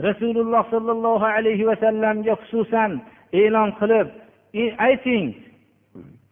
rasululloh 0.08 0.64
sollallohu 0.74 1.26
alayhi 1.38 1.68
vasallamga 1.72 2.34
xususan 2.42 2.92
e'lon 3.42 3.70
qilib 3.80 4.08
e, 4.62 4.64
ayting 4.88 5.26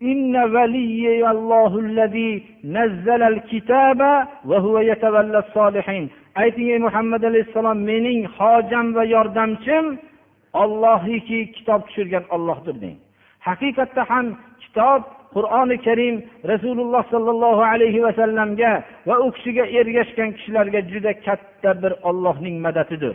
إن 0.03 0.37
وليي 0.37 1.31
الله 1.31 1.79
الذي 1.79 2.43
نزل 2.65 3.23
الكتاب 3.23 4.01
وهو 4.45 4.79
يتولى 4.79 5.39
الصالحين 5.39 6.09
ayting 6.43 6.69
ey 6.75 6.79
muhammad 6.87 7.23
alayhissalom 7.31 7.79
mening 7.91 8.21
hojam 8.39 8.87
va 8.97 9.05
yordamchim 9.15 9.85
ollohniki 10.63 11.39
kitob 11.57 11.81
tushirgan 11.87 12.25
ollohdir 12.35 12.77
deng 12.83 12.97
haqiqatda 13.49 14.03
ham 14.11 14.27
kitob 14.63 15.01
qur'oni 15.35 15.77
karim 15.87 16.17
rasululloh 16.53 17.03
sollallohu 17.15 17.63
alayhi 17.73 18.01
vasallamga 18.07 18.73
va 19.09 19.17
u 19.25 19.27
kishiga 19.37 19.65
ergashgan 19.81 20.31
kishilarga 20.37 20.81
juda 20.93 21.13
katta 21.27 21.71
bir 21.83 21.93
ollohning 22.09 22.57
madadidir 22.67 23.15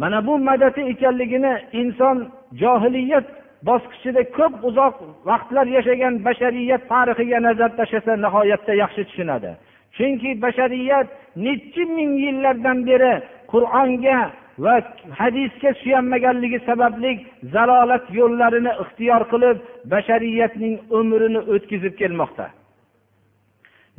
mana 0.00 0.18
bu 0.26 0.34
madadi 0.50 0.80
ekanligini 0.92 1.54
inson 1.80 2.16
johiliyat 2.62 3.26
bosqichida 3.67 4.21
ko'p 4.37 4.53
uzoq 4.69 4.95
vaqtlar 5.29 5.65
yashagan 5.77 6.13
bashariyat 6.27 6.81
tarixiga 6.91 7.39
nazar 7.47 7.71
tashlasa 7.79 8.13
nihoyatda 8.25 8.73
yaxshi 8.83 9.03
tushunadi. 9.09 9.51
Chunki 9.97 10.29
bashariyat 10.45 11.07
nechi 11.45 11.83
ming 11.97 12.11
yillardan 12.25 12.79
beri 12.89 13.13
qur'onga 13.51 14.19
va 14.63 14.75
hadisga 15.19 15.71
suyanmaganligi 15.81 16.59
sababli 16.69 17.11
zalolat 17.55 18.05
yo'llarini 18.19 18.71
ixtiyor 18.83 19.21
qilib 19.31 19.57
bashariyatning 19.93 20.75
umrini 20.99 21.41
o'tkazib 21.53 21.93
kelmoqda. 22.01 22.45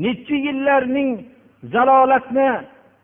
Nechi 0.05 0.37
yillarning 0.47 1.11
zalolatni 1.75 2.49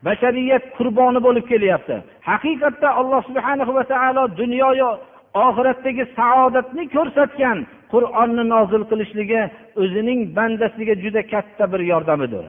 bashariyat 0.06 0.64
qurboni 0.76 1.20
bo'lib 1.26 1.44
kelyapti. 1.52 1.96
Haqiqatda 2.30 2.88
alloh 3.00 3.20
subhana 3.28 3.64
va 3.76 3.84
taolo 3.92 4.22
dunyoyu 4.40 4.90
oxiratdagi 5.34 6.04
saodatni 6.18 6.84
ko'rsatgan 6.96 7.58
qur'onni 7.92 8.44
nozil 8.54 8.82
qilishligi 8.90 9.42
o'zining 9.82 10.20
bandasiga 10.36 10.94
juda 11.04 11.22
katta 11.32 11.64
bir 11.72 11.80
yordamidir. 11.92 12.44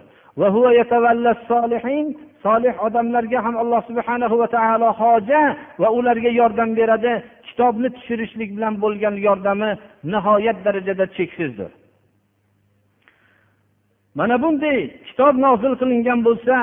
Solih 2.43 2.73
odamlarga 2.85 3.39
ham 3.45 3.55
alloh 3.63 3.81
subhanahu 3.89 4.35
va 4.41 4.47
taolo 4.55 4.89
hoja 5.01 5.41
va 5.81 5.89
ularga 5.97 6.31
yordam 6.41 6.69
beradi. 6.79 7.13
Kitobni 7.47 7.89
tushirishlik 7.95 8.49
bilan 8.57 8.73
bo'lgan 8.83 9.15
yordami 9.27 9.69
nihoyat 10.13 10.57
darajada 10.65 11.05
cheksizdir. 11.17 11.71
Mana 14.17 14.35
bunday 14.43 14.77
kitob 15.07 15.35
nozil 15.45 15.73
qilingan 15.81 16.19
bo'lsa 16.27 16.55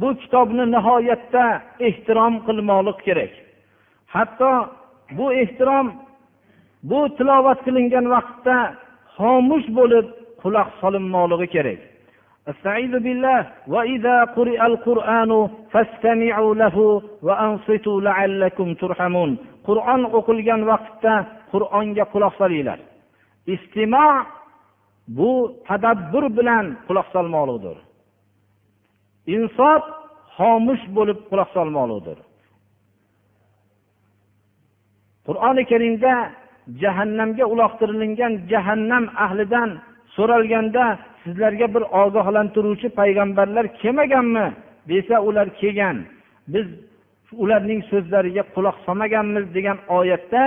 bu 0.00 0.08
kitobni 0.22 0.64
nihoyatda 0.74 1.44
ehtirom 1.88 2.34
qilmoqlik 2.46 2.98
kerak. 3.06 3.32
Hatto 4.14 4.50
bu 5.17 5.25
ehtirom 5.41 5.87
bu 6.89 6.99
tilovat 7.17 7.59
qilingan 7.65 8.05
vaqtda 8.15 8.57
xomush 9.17 9.67
bo'lib 9.79 10.05
quloq 10.41 10.69
solinmoqligi 10.81 11.49
kerak 11.55 11.81
استعيذ 12.51 12.93
بالله 13.05 13.41
وإذا 13.73 14.17
قرئ 14.37 14.59
القرآن 14.71 15.31
فاستمعوا 15.71 16.55
له 16.63 16.77
وأنصتوا 17.27 17.97
لعلكم 18.07 18.67
ترحمون 18.83 19.31
qur'on 19.67 20.01
o'qilgan 20.17 20.61
vaqtda 20.71 21.13
qur'onga 21.51 22.05
quloq 22.13 22.33
solinglar 22.41 22.79
istimo 23.55 24.07
bu 25.17 25.31
tadabbur 25.67 26.25
bilan 26.37 26.65
quloq 26.87 27.07
solmoqlikdir 27.15 27.77
insof 29.35 29.81
xomush 30.37 30.83
bo'lib 30.97 31.19
quloq 31.29 31.49
solmoqlikdir 31.57 32.17
qur'oni 35.28 35.62
karimda 35.70 36.12
jahannamga 36.82 37.44
uloqtirilgan 37.52 38.32
jahannam 38.52 39.04
ahlidan 39.24 39.70
so'ralganda 40.16 40.84
sizlarga 41.22 41.66
bir 41.74 41.82
ogohlantiruvchi 42.02 42.88
payg'ambarlar 43.00 43.64
kelmaganmi? 43.80 44.46
Desa 44.90 45.16
ular 45.28 45.48
kelgan. 45.60 45.96
Biz 46.54 46.66
ularning 47.42 47.80
so'zlariga 47.90 48.42
quloq 48.54 48.76
solmaganmiz 48.86 49.46
degan 49.56 49.78
oyatda 49.98 50.42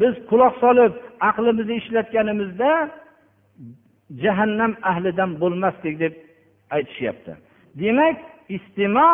biz 0.00 0.14
quloq 0.30 0.54
solib 0.62 0.92
aqlimizni 1.28 1.74
ishlatganimizda 1.82 2.70
jahannam 4.22 4.72
ahlidan 4.90 5.30
bo'lmasdik 5.42 5.94
deb 6.02 6.14
aytishyapti. 6.76 7.32
Demak 7.82 8.16
istimo 8.56 9.10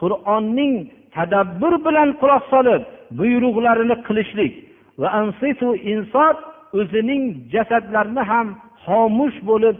qur'onning 0.00 0.74
tadabbur 1.16 1.74
bilan 1.86 2.08
quloq 2.20 2.44
solib 2.52 2.82
buyruqlarini 3.18 3.96
qilishlik. 4.06 4.52
Va 5.00 5.08
ansitu 5.20 5.68
insof 5.92 6.36
o'zining 6.80 7.22
jasadlarini 7.54 8.22
ham 8.30 8.46
xomush 8.84 9.38
bo'lib 9.50 9.76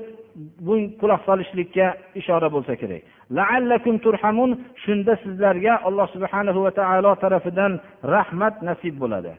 bu 0.67 0.75
quloq 1.01 1.21
solishlikka 1.29 1.87
ishora 2.21 2.49
bo'lsa 2.55 2.75
kerak. 2.81 3.03
Laallakum 3.39 3.95
turhamun 4.05 4.51
shunda 4.83 5.13
sizlarga 5.23 5.75
alloh 5.89 6.07
subhanahu 6.15 6.61
va 6.67 6.73
taolo 6.81 7.13
tarafidan 7.25 7.73
rahmat 8.15 8.55
nasib 8.69 8.95
bo'ladi. 9.03 9.33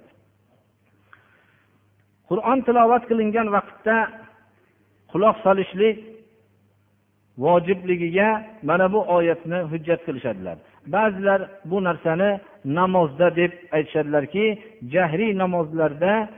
Qur'on 2.30 2.59
tilovat 2.68 3.03
qilingan 3.09 3.47
vaqtda 3.55 3.97
quloq 5.12 5.36
solishlik 5.45 5.97
vojibligiga 7.38 8.46
mana 8.64 8.94
bu 8.94 9.00
oyatni 9.16 9.60
hujjat 9.72 10.06
qilishadilar. 10.06 10.58
Ba'zilar 10.88 11.42
bu 11.66 11.84
narsani 11.84 12.40
namozda 12.66 13.36
deb 13.36 13.52
aytishadilarki 13.72 14.46
jahriy 14.94 15.38
namozlarda 15.38 16.30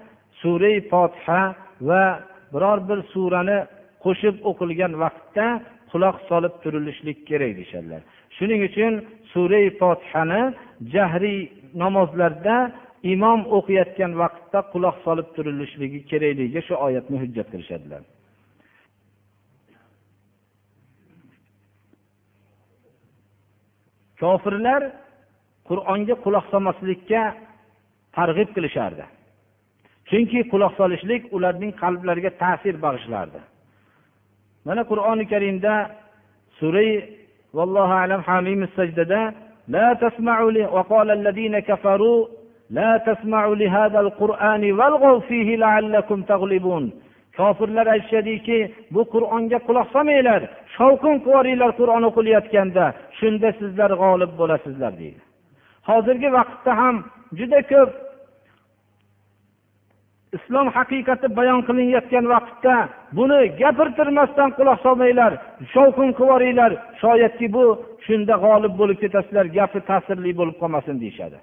surai 0.42 0.78
fotiha 0.90 1.42
va 1.82 2.04
biror 2.54 2.80
bir 2.90 3.00
surani 3.14 3.58
qo'shib 4.04 4.36
o'qilgan 4.50 4.94
vaqtda 5.04 5.46
quloq 5.92 6.18
solib 6.30 6.54
turilishlik 6.64 7.18
kerak 7.30 7.52
deyishadilar. 7.58 8.02
Shuning 8.38 8.62
uchun 8.70 8.94
surai 9.34 9.66
fotihani 9.80 10.42
jahriy 10.94 11.40
namozlarda 11.84 12.56
imom 13.14 13.40
o'qiyotgan 13.58 14.12
vaqtda 14.22 14.60
quloq 14.74 14.96
solib 15.06 15.28
turilishligi 15.36 16.00
kerakligiga 16.12 16.62
shu 16.68 16.74
oyatni 16.88 17.18
hujjat 17.24 17.48
qilishadilar. 17.54 18.02
kofirlar 24.23 24.83
qur'onga 25.69 26.15
quloq 26.25 26.45
solmaslikka 26.53 27.23
targ'ib 28.17 28.49
qilishardi 28.57 29.05
chunki 30.09 30.41
quloq 30.53 30.73
solishlik 30.81 31.23
ularning 31.37 31.73
qalblariga 31.83 32.31
ta'sir 32.43 32.75
bag'ishlardi 32.85 33.41
mana 34.67 34.83
qur'oni 34.91 35.25
karimda 35.33 35.75
surai 36.59 36.91
vallohu 37.59 37.95
alam 38.05 38.21
hamimiz 38.29 38.71
sajdada 38.81 39.23
لا 39.69 39.95
تسمعوا 39.95 40.51
لي 40.51 40.65
وقال 40.65 41.11
الذين 41.11 41.59
كفروا 41.59 42.27
لا 42.71 42.97
تسمعوا 42.97 43.55
لهذا 43.55 44.01
القرآن 44.01 44.73
والغوا 44.73 45.21
فيه 45.21 45.57
لعلكم 45.57 46.23
تغلبون 46.23 46.85
kofirlar 47.38 47.88
aytishadiki 47.96 48.58
bu 48.94 49.02
qur'onga 49.14 49.60
quloq 49.68 49.88
solmanglar 49.96 50.42
shovqin 50.78 51.16
qilyoringlar 51.26 51.72
qur'on 51.80 52.04
o'qilayotganda 52.10 52.86
shunda 53.20 53.50
sizlar 53.60 53.92
g'olib 54.02 54.32
bo'lasizlar 54.40 54.94
deydi. 55.02 55.22
Hozirgi 55.90 56.30
vaqtda 56.38 56.72
ham 56.82 56.96
juda 57.40 57.60
ko'p 57.72 57.92
islom 60.38 60.68
haqiqati 60.78 61.28
bayon 61.38 61.62
qilinayotgan 61.68 62.26
vaqtda 62.34 62.76
buni 63.18 63.40
gapirtirmasdan 63.62 64.50
quloq 64.58 64.78
solmanglar 64.86 65.32
shovqin 65.74 66.12
qilyoringlar 66.20 66.72
shoyatki 67.02 67.48
bu 67.56 67.66
shunda 68.06 68.36
g'olib 68.44 68.74
bo'lib 68.80 68.98
ketasizlar 69.04 69.46
gapi 69.58 69.80
ta'sirli 69.90 70.32
bo'lib 70.40 70.56
qolmasin 70.62 70.96
deyishadi. 71.04 71.38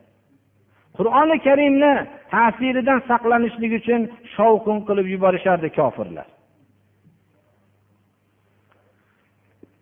qur'oni 0.97 1.37
karimni 1.47 1.93
ta'siridan 2.33 2.99
saqlanishlik 3.09 3.71
uchun 3.79 4.01
shovqin 4.35 4.77
qilib 4.87 5.07
yuborishardi 5.13 5.69
kofirlar 5.79 6.27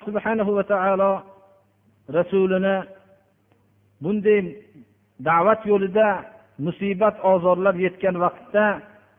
subhanahu 0.05 0.51
va 0.57 0.64
taolo 0.74 1.11
rasulini 2.18 2.76
bunday 4.03 4.39
da'vat 5.28 5.61
yo'lida 5.72 6.07
musibat 6.66 7.16
ozorlar 7.34 7.76
yetgan 7.86 8.16
vaqtda 8.26 8.66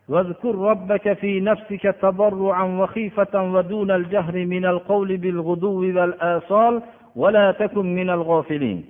واذكر 0.09 0.55
ربك 0.55 1.13
في 1.13 1.41
نفسك 1.41 1.83
تضرعا 2.03 2.65
وخيفة 2.65 3.35
ودون 3.55 3.91
الجهر 3.91 4.47
من 4.55 4.65
القول 4.65 5.17
بالغدو 5.17 5.81
والآصال 5.81 6.83
ولا 7.17 7.53
تكن 7.53 7.95
من 7.95 8.11
الغافلين 8.11 8.85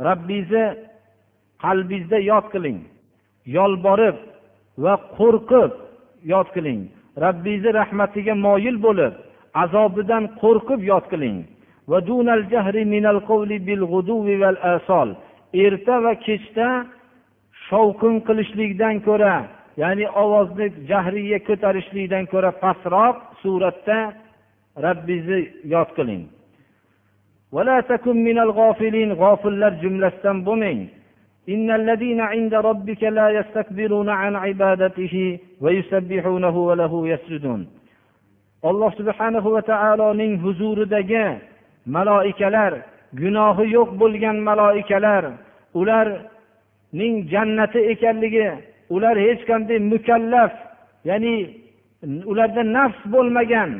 ربيزي 0.00 0.74
qalbingizda 1.65 2.19
yod 2.31 2.45
qiling. 2.53 2.79
Yolborib 3.57 4.17
va 4.83 4.93
qo'rqib 5.17 5.71
yod 6.33 6.47
qiling. 6.55 6.81
Robbingizni 7.23 7.71
rahmatiga 7.81 8.33
moyil 8.45 8.77
bo'lib 8.85 9.13
azobidan 9.63 10.23
qo'rqib 10.41 10.81
yod 10.91 11.05
qiling. 11.11 11.37
Erta 15.65 15.95
va 16.05 16.13
kechda 16.27 16.67
shovqin 17.67 18.15
qilishlikdan 18.27 18.95
ko'ra 19.07 19.35
ya'ni 19.81 20.05
ovozni 20.23 20.67
jahriya 20.89 21.39
ko'tarishlikdan 21.47 22.25
ko'ra 22.33 22.51
pastroq 22.63 23.15
suratda 23.41 23.99
robbingizni 24.85 25.39
yod 25.73 25.89
qiling. 25.97 26.23
G'ofillar 29.21 29.71
jumlasidan 29.83 30.37
bo'lmang. 30.47 30.79
إن 31.48 31.70
الذين 31.70 32.20
عند 32.20 32.54
ربك 32.54 33.02
لا 33.02 33.30
يستكبرون 33.30 34.08
عن 34.08 34.36
عبادته 34.36 35.38
ويسبحونه 35.60 36.56
وله 36.68 37.08
يسجدون 37.08 37.66
alloh 38.62 38.92
subhanahu 38.92 39.56
va 39.56 39.62
taoloning 39.64 40.36
huzuridagi 40.44 41.40
maloikalar 41.88 42.72
gunohi 43.20 43.64
yo'q 43.76 43.90
bo'lgan 44.00 44.36
maloikalar 44.48 45.24
ularning 45.80 47.14
jannati 47.32 47.80
ekanligi 47.92 48.48
ular 48.94 49.16
hech 49.26 49.42
qanday 49.48 49.78
mukallaf 49.92 50.52
ya'ni 51.08 51.36
ularda 52.30 52.62
nafs 52.76 53.00
bo'lmagan 53.14 53.70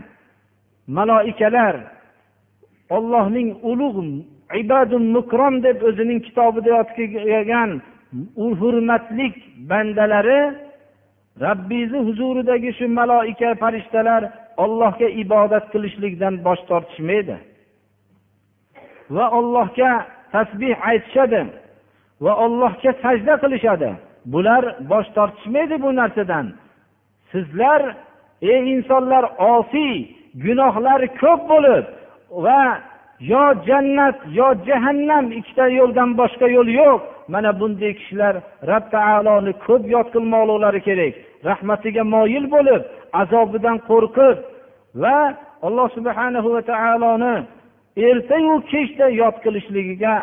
maloikalar 0.96 1.74
ollohning 2.96 3.48
ulug' 3.70 4.00
ibadul 4.63 5.07
mukrom 5.15 5.63
deb 5.63 5.77
o'zining 5.89 6.19
kitobida 6.27 6.69
yodgan 7.33 7.81
u 8.43 8.45
hurmatli 8.59 9.27
bandalari 9.69 10.41
rabbingizni 11.41 11.99
huzuridagi 12.07 12.71
shu 12.77 12.85
maloika 12.99 13.49
farishtalar 13.61 14.21
ollohga 14.57 15.07
ibodat 15.23 15.65
qilishlikdan 15.73 16.33
bosh 16.45 16.61
tortishmaydi. 16.69 17.37
Va 19.15 19.25
ollohga 19.37 19.91
tasbih 20.33 20.75
aytishadi 20.89 21.41
va 22.25 22.33
ollohga 22.45 22.91
sajda 23.03 23.35
qilishadi. 23.43 23.89
Bular 24.33 24.63
bosh 24.91 25.09
tortishmaydi 25.17 25.75
bu 25.83 25.89
narsadan. 25.99 26.45
Sizlar 27.31 27.81
ey 28.41 28.61
insonlar 28.73 29.23
osiy 29.53 29.95
gunohlari 30.43 31.07
ko'p 31.21 31.41
bo'lib 31.51 31.85
va 32.45 32.59
yo 33.19 33.43
jannat 33.67 34.17
yo 34.39 34.47
jahannam 34.67 35.25
ikkita 35.39 35.65
yo'ldan 35.79 36.09
boshqa 36.19 36.47
yo'l 36.55 36.69
yo'q. 36.81 37.01
Mana 37.33 37.59
bunday 37.59 37.93
kishilar 37.99 38.35
rob 38.69 38.83
taoloni 38.95 39.53
ko'p 39.65 39.83
yod 39.93 40.07
qilmoqliklari 40.13 40.81
kerak. 40.87 41.13
Rahmatiga 41.49 42.03
moyil 42.15 42.45
bo'lib 42.55 42.81
azobidan 43.21 43.77
qo'rqib 43.89 44.37
va 45.01 45.17
alloh 45.67 45.87
subhanahu 45.97 46.47
va 46.55 46.61
taoloni 46.71 47.35
ertayu 48.07 48.53
kechda 48.71 49.05
yod 49.21 49.35
qilishligiga 49.43 50.13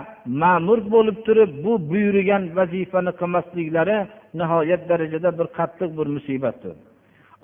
ma'mur 0.43 0.79
bo'lib 0.95 1.19
turib 1.27 1.51
bu 1.65 1.73
buyurgan 1.91 2.43
vazifani 2.57 3.13
qilmasliklari 3.21 3.99
nihoyat 4.39 4.83
darajada 4.91 5.31
bir 5.39 5.47
qattiq 5.59 5.91
bir 5.99 6.07
musibatdir. 6.17 6.75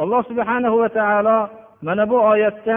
Alloh 0.03 0.23
subhanahu 0.31 0.77
va 0.83 0.89
taolo 0.99 1.39
mana 1.87 2.05
bu 2.11 2.17
oyatda 2.33 2.77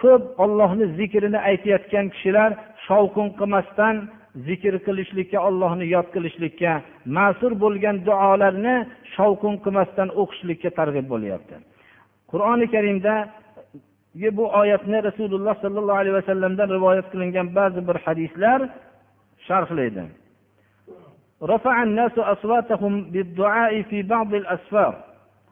ko'p 0.00 0.22
ollohni 0.44 0.86
zikrini 0.98 1.38
aytayotgan 1.50 2.06
kishilar 2.14 2.50
shovqin 2.86 3.28
qilmasdan 3.38 3.96
zikr 4.48 4.74
qilishlikka 4.86 5.38
ollohni 5.48 5.86
yod 5.94 6.08
qilishlikka 6.14 6.72
ma'sur 7.16 7.52
bo'lgan 7.64 7.96
duolarni 8.06 8.76
shovqin 9.14 9.54
qilmasdan 9.64 10.08
o'qishlikka 10.20 10.70
targ'ib 10.78 11.06
bo'lyapti. 11.12 11.54
Qur'oni 12.30 12.66
karimda 12.74 13.14
e, 14.26 14.28
bu 14.36 14.44
oyatni 14.60 14.98
rasululloh 15.08 15.54
sollallohu 15.62 16.00
alayhi 16.02 16.16
vasallamdan 16.20 16.68
rivoyat 16.76 17.06
qilingan 17.12 17.48
ba'zi 17.58 17.80
bir 17.88 17.96
hadislar 18.04 18.60
sharhlaydi 19.46 20.04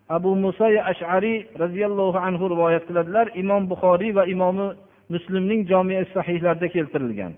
abu 0.09 0.35
muso 0.35 0.65
ashariy 0.91 1.45
roziyallohu 1.63 2.17
anhu 2.27 2.49
rivoyat 2.53 2.83
qiladilar 2.87 3.27
imom 3.41 3.67
buxoriy 3.71 4.11
va 4.17 4.23
imomi 4.25 4.67
muslimning 5.09 5.61
jomi 5.71 5.95
sahihlarida 6.13 6.67
keltirilgan 6.75 7.33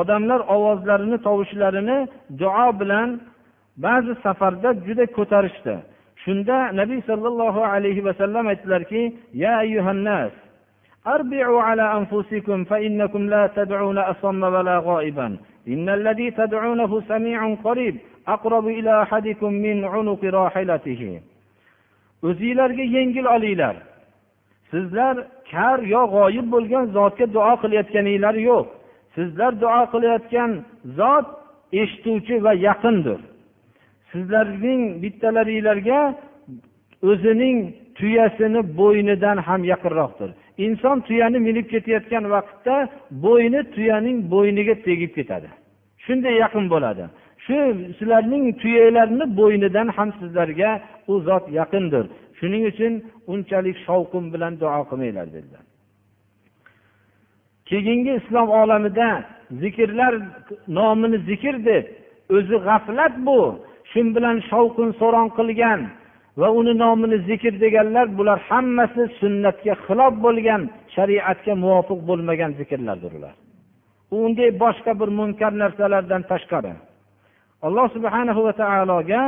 odamlar 0.00 0.40
ovozlarini 0.54 1.18
tovushlarini 1.26 1.98
duo 2.40 2.68
bilan 2.80 3.08
ba'zi 3.84 4.12
safarda 4.24 4.70
juda 4.86 5.04
ko'tarishdi 5.16 5.74
shunda 6.24 6.56
nabiy 6.80 7.00
sollallohu 7.10 7.60
alayhi 7.72 8.04
vasallam 8.08 8.44
aytdilarki 8.52 9.02
ya 9.42 9.52
ayyuhannas 9.64 10.32
أربعوا 11.06 11.62
على 11.62 11.84
أنفسكم 11.98 12.64
فإنكم 12.64 13.22
لا 13.30 13.46
تدعون 13.56 13.98
أصم 13.98 14.42
ولا 14.42 14.76
غائبا 14.78 15.36
إن 15.68 15.88
الذي 15.88 16.30
تدعونه 16.30 17.00
سميع 17.00 17.54
قريب 17.54 17.96
أقرب 18.28 18.66
إلى 18.68 19.02
أحدكم 19.02 19.52
من 19.52 19.84
عنق 19.84 20.24
راحلته 20.24 21.20
o'zinglarga 22.23 22.83
yengil 22.83 23.25
olinglar. 23.25 23.75
Sizlar 24.71 25.15
kar 25.51 25.79
yo 25.79 26.01
g'oyib 26.15 26.47
bo'lgan 26.53 26.85
zotga 26.97 27.25
duo 27.35 27.53
qilayotganinglar 27.63 28.35
yo'q. 28.49 28.65
Sizlar 29.15 29.51
duo 29.61 29.81
qilayotgan 29.93 30.51
zot 30.99 31.27
eshituvchi 31.81 32.35
va 32.45 32.53
yaqindir. 32.67 33.19
Sizlarning 34.11 34.81
bittalaringlarga 35.03 36.01
o'zining 37.11 37.57
tuyasini 37.97 38.61
bo'ynidan 38.79 39.37
ham 39.47 39.61
yaqinroqdir. 39.73 40.29
Inson 40.65 40.97
tuyani 41.07 41.39
minib 41.47 41.65
ketayotgan 41.73 42.25
vaqtda 42.35 42.75
bo'yni 43.25 43.61
tuyaning 43.75 44.17
bo'yniga 44.33 44.75
tegib 44.87 45.11
ketadi. 45.17 45.49
Shunday 46.05 46.35
yaqin 46.43 46.65
bo'ladi. 46.73 47.03
Shu 47.47 47.59
sizlarning 47.97 48.45
tuyalarni 48.61 49.25
bo'ynidan 49.39 49.87
ham 49.97 50.09
sizlarga 50.19 50.71
u 51.11 51.13
zot 51.27 51.45
yaqindir. 51.59 52.05
Shuning 52.39 52.63
uchun 52.71 52.93
unchalik 53.33 53.77
shovqin 53.87 54.25
bilan 54.33 54.53
duo 54.61 54.81
qilmanglar 54.89 55.27
dedilar. 55.35 55.63
Keyingi 57.69 58.13
islom 58.21 58.49
olamida 58.61 59.09
zikrlar 59.61 60.13
nomini 60.77 61.17
zikr 61.29 61.55
deb 61.69 61.85
o'zi 62.35 62.57
g'aflat 62.67 63.13
bu. 63.27 63.39
Shu 63.91 63.99
bilan 64.15 64.37
shovqin 64.49 64.89
so'ron 64.99 65.27
qilgan 65.37 65.81
va 66.39 66.47
uni 66.59 66.73
nomini 66.83 67.17
zikr 67.29 67.53
deganlar 67.63 68.07
bular 68.17 68.39
hammasi 68.49 69.03
sunnatga 69.19 69.73
xilof 69.85 70.13
bo'lgan 70.25 70.61
shariatga 70.95 71.53
muvofiq 71.63 71.99
bo'lmagan 72.09 72.51
zikrlardir 72.59 73.11
ular. 73.17 73.35
Unday 74.21 74.49
boshqa 74.63 74.91
bir 74.99 75.09
munkar 75.19 75.51
narsalardan 75.63 76.21
tashqari. 76.31 76.73
Alloh 77.65 77.87
subhanahu 77.95 78.39
va 78.47 78.53
taologa 78.63 79.21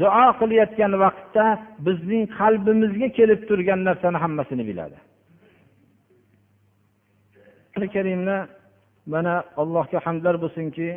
duo 0.00 0.26
qilayotgan 0.40 0.92
vaqtda 1.04 1.46
bizning 1.86 2.24
qalbimizga 2.38 3.08
kelib 3.18 3.40
turgan 3.48 3.80
narsani 3.88 4.18
hammasini 4.24 4.64
biladi. 4.70 4.98
Karimni 7.94 8.38
mana 9.12 9.34
allohga 9.62 9.98
hamdlar 10.06 10.34
bo'lsinki 10.42 10.88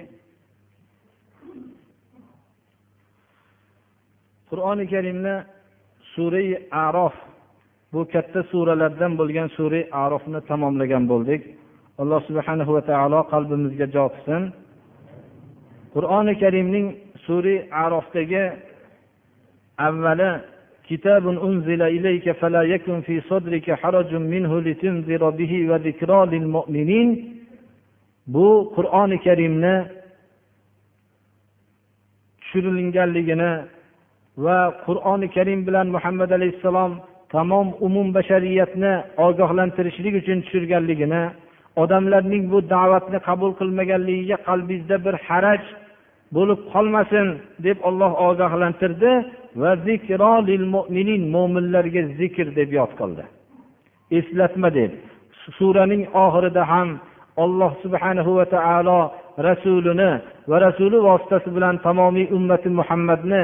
qur'oni 4.50 4.86
karimni 4.94 5.36
surai 6.14 6.50
arof 6.86 7.16
bu 7.94 8.02
katta 8.14 8.40
suralardan 8.52 9.12
bo'lgan 9.20 9.48
surai 9.58 9.84
arofni 10.04 10.40
tamomlagan 10.50 11.04
bo'ldik. 11.12 11.42
Alloh 12.02 12.22
subhanahu 12.30 12.72
va 12.78 12.82
taolo 12.92 13.20
qalbimizga 13.34 13.86
jo 13.96 14.06
qilsin. 14.14 14.42
qur'oni 15.95 16.35
karimning 16.43 16.87
sura 17.27 17.57
arofdagi 17.85 18.45
avvali 19.89 20.33
كتاب 20.91 21.25
أنزل 21.29 21.83
إليك 21.83 22.27
فلا 22.41 22.63
يكن 22.63 23.01
في 23.01 23.21
صدرك 23.31 23.67
حرج 23.81 24.11
منه 24.15 24.61
لتنذر 24.61 25.23
به 25.31 25.53
وذكرى 25.71 26.21
للمؤمنين 26.33 27.09
bu 28.35 28.73
qur'oni 28.77 29.19
karimni 29.27 29.77
tushirilganligini 32.41 33.53
va 34.45 34.59
qur'oni 34.87 35.29
karim 35.37 35.61
bilan 35.67 35.87
muhammad 35.97 36.31
alayhissalom 36.39 36.93
tamom 37.35 37.69
umum 37.87 38.09
bashariyatni 38.17 38.93
ogohlantirishlik 39.27 40.15
uchun 40.21 40.39
tushirganligini 40.45 41.23
odamlarning 41.83 42.45
bu 42.53 42.59
da'vatni 42.75 43.19
qabul 43.29 43.53
qilmaganligiga 43.61 44.37
qalbingizda 44.49 44.97
bir 45.07 45.15
haraj 45.29 45.63
bo'lib 46.36 46.60
qolmasin 46.74 47.28
deb 47.66 47.78
olloh 47.88 48.12
ogohlantirdi 48.28 49.12
va 49.62 49.72
mo'minlarga 51.36 52.02
zikr 52.20 52.48
deb 52.60 52.70
yod 52.80 52.92
qildi. 53.00 53.24
Eslatma 54.20 54.70
deb 54.80 54.92
suraning 55.58 56.04
oxirida 56.26 56.64
ham 56.72 56.90
alloh 57.44 57.72
subhanahu 57.84 58.32
va 58.38 58.46
taolo 58.56 59.00
rasulini 59.48 60.12
va 60.50 60.58
rasuli 60.66 60.98
vositasi 61.08 61.50
bilan 61.56 61.76
tamomiy 61.88 62.28
ummati 62.38 62.70
muhammadni 62.80 63.42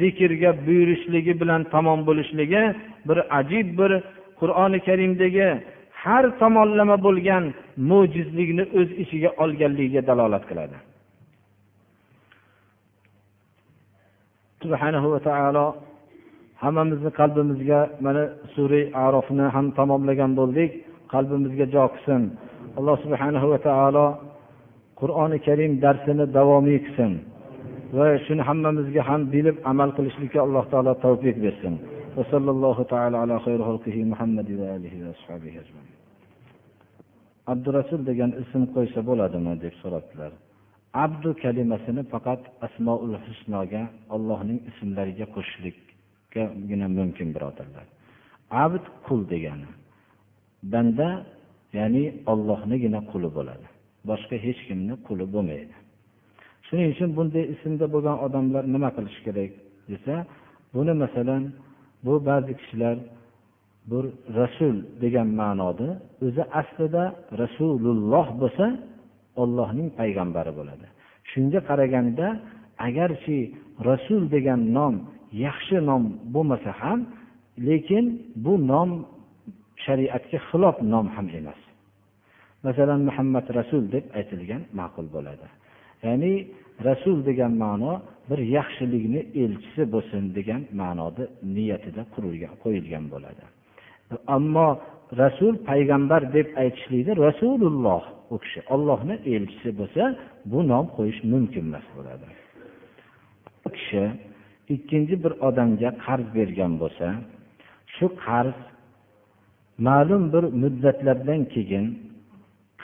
zikrga 0.00 0.50
buyurishligi 0.66 1.32
bilan 1.40 1.62
tamom 1.74 2.00
bo'lishligi 2.08 2.62
bir 3.08 3.18
ajib 3.38 3.66
bir 3.78 3.92
qur'oni 4.40 4.78
karimdagi 4.88 5.48
har 6.02 6.24
tomonlama 6.40 6.96
bo'lgan 7.06 7.44
mo'jizlikni 7.90 8.64
o'z 8.78 8.90
ichiga 9.02 9.30
olganligiga 9.42 10.02
dalolat 10.08 10.44
qiladi. 10.50 10.76
Subhanahu 14.64 15.06
va 15.14 15.20
taolo 15.28 15.66
hammamizni 16.62 17.10
qalbimizga 17.20 17.80
mana 18.04 18.22
sura 18.54 18.80
arofni 19.04 19.46
ham 19.54 19.66
tamomlagan 19.78 20.32
bo'ldik. 20.40 20.70
Qalbimizga 21.12 21.66
jo 21.74 21.84
qilsin. 21.94 22.22
Alloh 22.78 22.96
subhanahu 23.04 23.46
va 23.52 23.58
taolo 23.68 24.06
qur'oni 25.00 25.38
karim 25.46 25.72
darsini 25.84 26.24
davomiy 26.36 26.78
qilsin 26.86 27.12
va 27.96 28.06
shuni 28.26 28.42
hammamizga 28.48 29.02
ham 29.08 29.20
bilib 29.34 29.56
amal 29.72 29.90
qilishlikka 29.96 30.38
alloh 30.46 30.64
taolo 30.72 30.92
tavfiq 31.04 31.36
bersin. 31.44 31.74
Abdurasul 37.52 38.00
degan 38.10 38.30
ism 38.42 38.62
qo'ysa 38.74 39.00
bo'ladimi 39.08 39.52
deb 39.64 39.74
so'rabdilar. 39.82 40.32
Abdu 41.04 41.30
kalimasini 41.42 42.02
faqat 42.12 42.42
asmoul 42.66 43.14
husnoga 43.24 43.82
ollohning 44.14 44.58
ismlariga 44.70 45.26
qo'shishlikgagina 45.34 46.88
mumkin 46.98 47.28
birodarlar. 47.34 47.86
Abd 48.64 48.84
qul 49.06 49.20
degani 49.32 49.70
banda 50.72 51.08
ya'ni 51.78 52.04
ollohnigina 52.32 53.00
quli 53.10 53.28
bo'ladi. 53.36 53.66
Boshqa 54.10 54.36
hech 54.46 54.60
kimni 54.68 54.94
quli 55.06 55.24
bo'lmaydi. 55.34 55.74
Shuning 56.66 56.88
uchun 56.94 57.10
bunday 57.18 57.44
ismda 57.54 57.86
bo'lgan 57.94 58.16
odamlar 58.26 58.62
nima 58.74 58.90
qilishi 58.96 59.20
kerak 59.26 59.52
desa 59.90 60.14
buni 60.74 60.92
masalan 61.02 61.42
bu 62.04 62.14
ba'zi 62.28 62.52
kishilar 62.60 62.96
bu 63.90 63.98
rasul 64.40 64.76
degan 65.02 65.28
ma'noda 65.40 65.88
o'zi 66.26 66.42
aslida 66.60 67.04
rasululloh 67.42 68.26
bo'lsa 68.42 68.66
ollohning 69.42 69.88
payg'ambari 69.98 70.52
bo'ladi. 70.58 70.86
Shunga 71.30 71.60
qaraganda 71.68 72.26
agarchi 72.88 73.38
rasul 73.88 74.22
degan 74.34 74.60
nom 74.76 74.94
yaxshi 75.46 75.76
nom 75.88 76.02
bo'lmasa 76.34 76.70
ham 76.82 77.00
lekin 77.68 78.04
bu 78.44 78.54
nom 78.72 78.90
shariatga 79.84 80.38
xilof 80.48 80.76
nom 80.92 81.06
ham 81.14 81.26
emas. 81.38 81.60
Masalan 82.66 83.00
muhammad 83.08 83.46
rasul 83.58 83.82
deb 83.94 84.04
aytilgan 84.18 84.62
ma'qul 84.78 85.06
bo'ladi. 85.16 85.46
Ya'ni 86.04 86.34
rasul 86.88 87.18
degan 87.28 87.52
ma'no 87.64 87.92
bir 88.28 88.40
yaxshilikni 88.56 89.20
elchisi 89.42 89.82
bo'lsin 89.94 90.22
degan 90.38 90.62
ma'noda 90.80 91.24
niyatida 91.56 92.02
qurilgan 92.14 92.54
qo'yilgan 92.62 93.04
bo'ladi. 93.14 93.42
Ammo 94.36 94.68
rasul 95.22 95.54
payg'ambar 95.68 96.22
deb 96.36 96.48
aytishlikda 96.62 97.12
rasululloh 97.26 98.02
u 98.34 98.36
kishi 98.44 98.60
ollohni 98.74 99.16
elchisi 99.34 99.70
bo'lsa 99.80 100.02
bu 100.50 100.58
nom 100.70 100.86
qo'yish 100.96 101.20
mumkin 101.32 101.64
emas 101.68 101.86
bo'ladi. 101.96 102.26
U 103.66 103.68
kishi 103.76 104.02
ikkinchi 104.74 105.14
bir 105.24 105.32
odamga 105.48 105.90
qarz 106.04 106.26
bergan 106.36 106.72
bo'lsa 106.82 107.06
shu 107.94 108.06
qarz 108.24 108.56
ma'lum 109.86 110.22
bir 110.34 110.44
muddatlardan 110.62 111.40
keyin 111.54 111.86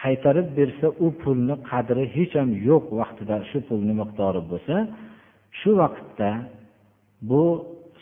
qaytarib 0.01 0.49
bersa 0.59 0.87
u 1.05 1.07
pulni 1.23 1.55
qadri 1.71 2.05
hech 2.16 2.33
ham 2.41 2.51
yo'q 2.68 2.85
vaqtida 3.01 3.37
shu 3.51 3.59
pulni 3.68 3.95
miqdori 4.01 4.43
bo'lsa 4.51 4.75
shu 5.61 5.71
vaqtda 5.83 6.31
bu 7.29 7.43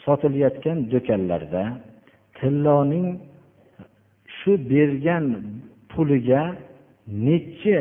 sotilayotgan 0.05 0.79
do'konlarda 0.93 1.62
tilloning 2.39 3.07
shu 4.39 4.53
bergan 4.72 5.24
puliga 5.91 6.43
necha 7.26 7.80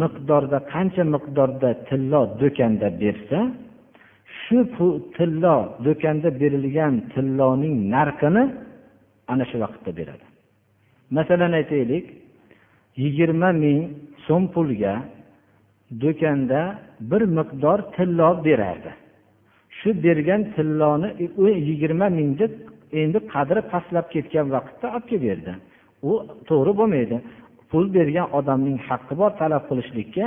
miqdorda 0.00 0.58
qancha 0.72 1.02
miqdorda 1.14 1.70
tillo 1.88 2.22
do'konda 2.40 2.88
bersa 3.02 3.38
shu 4.42 4.58
tillo 5.16 5.56
do'konda 5.86 6.28
berilgan 6.40 6.94
tilloning 7.12 7.76
narxini 7.94 8.44
ana 9.32 9.44
shu 9.50 9.56
vaqtda 9.64 9.90
beradi. 9.98 10.24
Masalan 11.16 11.52
aytaylik 11.60 12.04
yigirma 13.02 13.50
ming 13.64 13.80
so'm 14.26 14.44
pulga 14.54 14.94
do'konda 16.02 16.60
bir 17.10 17.22
miqdor 17.38 17.78
tillo 17.96 18.30
berardi. 18.46 18.92
Shu 19.78 19.90
bergan 20.04 20.40
tilloni 20.54 21.08
u 21.42 21.44
yigirma 21.68 22.06
mingni 22.18 22.46
endi 23.02 23.18
qadri 23.32 23.60
pastlab 23.72 24.06
ketgan 24.14 24.46
vaqtda 24.56 24.86
olib 24.96 25.06
kelib 25.10 25.24
berdi. 25.28 25.52
U 26.10 26.12
to'g'ri 26.48 26.72
bo'lmaydi. 26.80 27.16
Pul 27.70 27.84
bergan 27.96 28.26
odamning 28.38 28.78
haqqi 28.88 29.14
bor 29.20 29.30
talab 29.40 29.62
qilishlikka 29.70 30.24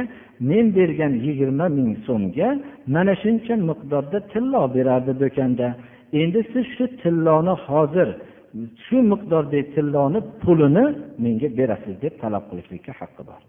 men 0.49 0.65
bergan 0.77 1.13
yigirma 1.25 1.67
ming 1.77 1.91
so'mga 2.07 2.49
mana 2.95 3.13
shuncha 3.23 3.53
miqdorda 3.69 4.19
tillo 4.31 4.61
berardi 4.75 5.13
do'konda. 5.23 5.67
Endi 6.21 6.39
siz 6.51 6.65
shu 6.75 6.85
tilloni 7.01 7.53
hozir 7.67 8.09
shu 8.85 8.97
miqdordagi 9.11 9.63
tilloni 9.75 10.19
pulini 10.41 10.85
menga 11.23 11.49
berasiz 11.59 11.95
deb 12.03 12.13
talab 12.21 12.43
qilishlikka 12.49 12.91
haqqi 13.01 13.23
bor. 13.29 13.41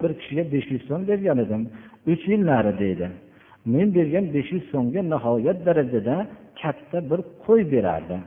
Bir 0.00 0.10
kishiga 0.20 0.44
besh 0.54 0.68
yuz 0.74 0.82
so'm 0.88 1.02
bergan 1.10 1.38
edim 1.44 1.62
uch 2.12 2.22
yillari 2.32 2.72
deydi. 2.82 3.06
Men 3.72 3.86
bergan 3.96 4.24
besh 4.34 4.50
yuz 4.54 4.64
so'mga 4.72 5.00
nihoyat 5.12 5.58
darajada 5.66 6.16
katta 6.60 6.98
bir 7.10 7.20
qo'y 7.44 7.62
berardi. 7.74 8.18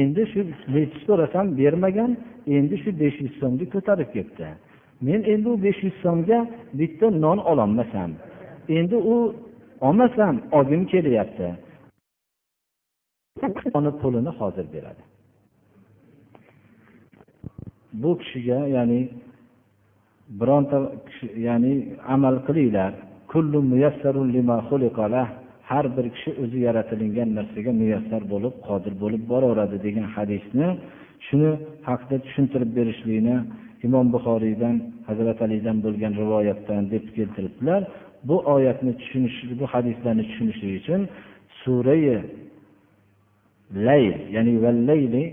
Endi 0.00 0.22
shu 0.32 0.40
nechi 0.74 0.98
so'rasam 1.06 1.46
bermagan 1.58 2.10
endi 2.56 2.76
shu 2.82 2.90
besh 3.00 3.18
yuz 3.24 3.34
so'mga 3.40 3.66
ko'tarib 3.74 4.08
ketdi. 4.16 4.48
Men 5.06 5.20
endi 5.32 5.48
u 5.54 5.56
besh 5.64 5.80
yuz 5.86 5.96
so'mga 6.04 6.38
bitta 6.78 7.06
non 7.24 7.38
ololmasam 7.50 8.10
endi 8.78 8.96
u 9.14 9.16
olmasam 9.86 10.34
olgim 10.58 10.82
kelyapti. 10.92 11.48
Pulini 14.02 14.32
hozir 14.38 14.66
beradi. 14.74 15.02
Bu 17.92 18.10
kishiga 18.18 18.58
ya'ni 18.76 19.00
bironta 20.40 20.78
ya'ni 21.46 21.72
amal 22.14 22.36
qilinglar. 22.46 22.92
Har 25.72 25.86
bir 25.96 26.06
kishi 26.14 26.30
o'zi 26.42 26.58
yaratilingan 26.66 27.28
narsaga 27.38 27.72
muyassar 27.80 28.22
bo'lib 28.32 28.54
qodir 28.68 28.94
bo'lib 29.02 29.22
boraveradi 29.32 29.76
degan 29.86 30.06
hadisni 30.16 30.68
shuni 31.26 31.50
haqida 31.88 32.16
tushuntirib 32.26 32.70
berishlikni 32.78 33.36
imom 33.86 34.06
buxoriydan 34.14 34.74
hazrati 35.08 35.40
alidan 35.46 35.76
bo'lgan 35.84 36.12
rivoyatdan 36.22 36.82
deb 36.94 37.04
keltiribdilar. 37.16 37.82
Bu 38.28 38.36
oyatni 38.54 38.92
tushunish 39.00 39.36
bu 39.60 39.64
hadislarni 39.74 40.24
tushunishlik 40.30 40.72
uchun 40.80 41.00
surai 41.62 42.14
layl 43.86 44.16
ya'ni 44.36 44.54
vallayli 44.64 45.24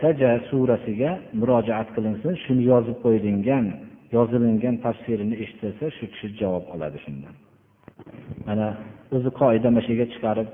saja 0.00 0.30
surasiga 0.48 1.10
murojaat 1.40 1.88
qilinsin 1.96 2.32
shuni 2.44 2.62
yozib 2.72 2.96
qo'yilgan 3.04 3.64
yozilingan 4.16 4.76
tafsirini 4.84 5.34
eshitilsa 5.44 5.84
shu 5.96 6.04
kishi 6.12 6.26
javob 6.40 6.64
oladi 6.74 6.98
shundan. 7.04 7.34
Mana 8.48 8.66
o'zi 9.16 9.30
qoida 9.40 9.68
mana 9.70 9.82
shu 9.84 9.90
yerga 9.92 10.06
chiqarib 10.14 10.48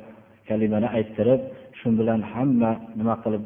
kalimani 0.49 0.89
ayttirib 0.99 1.41
shu 1.79 1.89
bilan 2.01 2.21
hamma 2.33 2.71
nima 2.99 3.15
qilib 3.25 3.45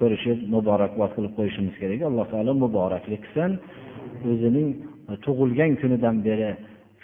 ko'rishib 0.00 0.38
muborakbod 0.54 1.10
qilib 1.16 1.32
qo'yishimiz 1.38 1.74
kerak. 1.82 2.00
Alloh 2.10 2.26
taolo 2.32 2.52
muboraklik 2.64 3.20
qilsin. 3.26 3.50
O'zining 4.30 4.68
tug'ilgan 5.24 5.72
kunidan 5.80 6.16
beri 6.26 6.50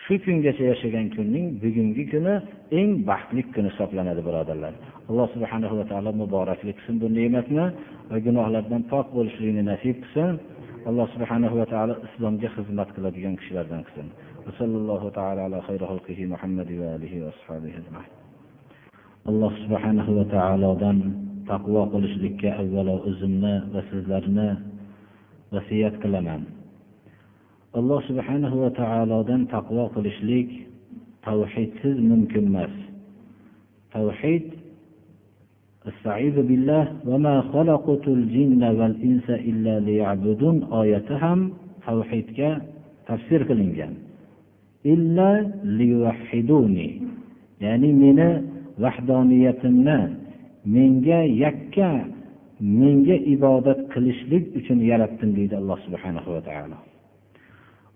shu 0.05 0.15
kungacha 0.25 0.65
yashagan 0.73 1.07
kunning 1.17 1.47
bugungi 1.63 2.05
kuni 2.13 2.35
eng 2.79 2.91
baxtli 3.11 3.43
kun 3.55 3.65
hisoblanadi 3.71 4.21
birodarlar. 4.29 4.73
Alloh 5.11 5.27
subhana 5.35 5.67
va 5.81 5.85
taolo 5.93 6.11
muboraklik 6.23 6.77
qilsin 6.79 6.97
bu 7.03 7.07
ne'matni 7.19 7.67
va 8.11 8.17
gunohlardan 8.27 8.83
pok 8.93 9.07
bo'lishlikni 9.17 9.63
nasib 9.73 9.97
qilsin. 10.03 10.33
Alloh 10.89 11.07
subhanahu 11.15 11.55
va 11.61 11.67
taolo 11.73 11.95
islomga 12.07 12.49
xizmat 12.57 12.89
qiladigan 12.97 13.35
kishilardan 13.41 13.81
qilsin. 13.87 14.07
وصلى 14.50 14.78
الله 14.78 15.10
تعالى 15.10 15.42
على 15.42 15.62
خير 15.62 15.88
خلقه 15.88 16.26
محمد 16.26 16.72
وآله 16.72 17.26
وأصحابه 17.26 17.70
أجمعين 17.70 18.14
alloh 19.26 19.50
subhanahu 19.66 20.22
va 20.22 20.26
taolodan 20.30 20.98
taqvo 21.50 21.82
qilishlikka 21.94 22.52
avvalo 22.62 23.02
o'zimni 23.10 23.54
va 23.74 23.82
sizlarni 23.90 24.50
vasiyat 25.54 25.98
qilaman 26.04 26.46
alloh 27.80 28.00
subhanahu 28.10 28.62
va 28.64 28.70
taolodan 28.82 29.48
taqvo 29.56 29.90
qilishlik 29.96 30.50
tavhidsiz 31.26 31.96
mumkin 32.12 32.46
emas 32.54 32.74
tavhid 33.98 34.46
استعيذ 35.92 36.36
بالله 36.50 36.86
وما 37.10 37.36
خلقت 37.54 38.06
الجن 38.18 38.64
والإنس 38.78 39.28
إلا 39.30 39.74
ليعبدون 39.86 40.58
oyati 40.82 41.14
ham 41.22 41.40
tavhidga 41.86 42.50
tafsir 43.10 43.42
qilingan 43.50 43.94
Ya'ni 47.65 47.91
meni 48.03 48.29
vahdoniyatimni 48.83 49.99
menga 50.75 51.21
yakka 51.45 51.91
menga 52.81 53.17
ibodat 53.35 53.81
qilishlik 53.93 54.45
uchun 54.59 54.79
yaratdim 54.91 55.31
deydi 55.39 55.55
alloh 55.61 55.79
subhana 55.87 56.21
va 56.35 56.41
taolo. 56.49 56.79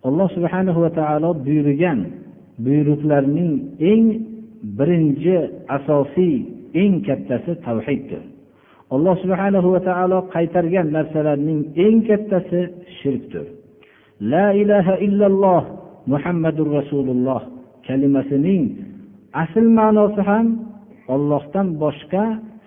Alloh 0.09 0.29
subhana 0.37 0.73
va 0.83 0.91
taolo 1.01 1.31
buyurgan 1.47 2.01
buyruqlarning 2.65 3.53
eng 3.93 4.05
birinchi 4.79 5.37
asosiy 5.77 6.35
eng 6.83 6.95
kattasi 7.07 7.53
tavhiddir. 7.67 8.23
Alloh 8.95 9.15
subhana 9.23 9.59
va 9.75 9.81
taolo 9.89 10.19
qaytargan 10.35 10.87
narsalarning 10.97 11.61
eng 11.85 11.97
kattasi 12.09 12.61
shirkdir. 12.99 13.47
La 14.33 14.47
ilaha 14.63 14.95
illalloh 15.07 15.63
muhammadur 16.13 16.69
rasululloh 16.79 17.41
kalimasining 17.87 18.63
asl 19.43 19.67
ma'nosi 19.79 20.21
ham 20.31 20.47
ollohdan 21.15 21.67
boshqa 21.83 22.25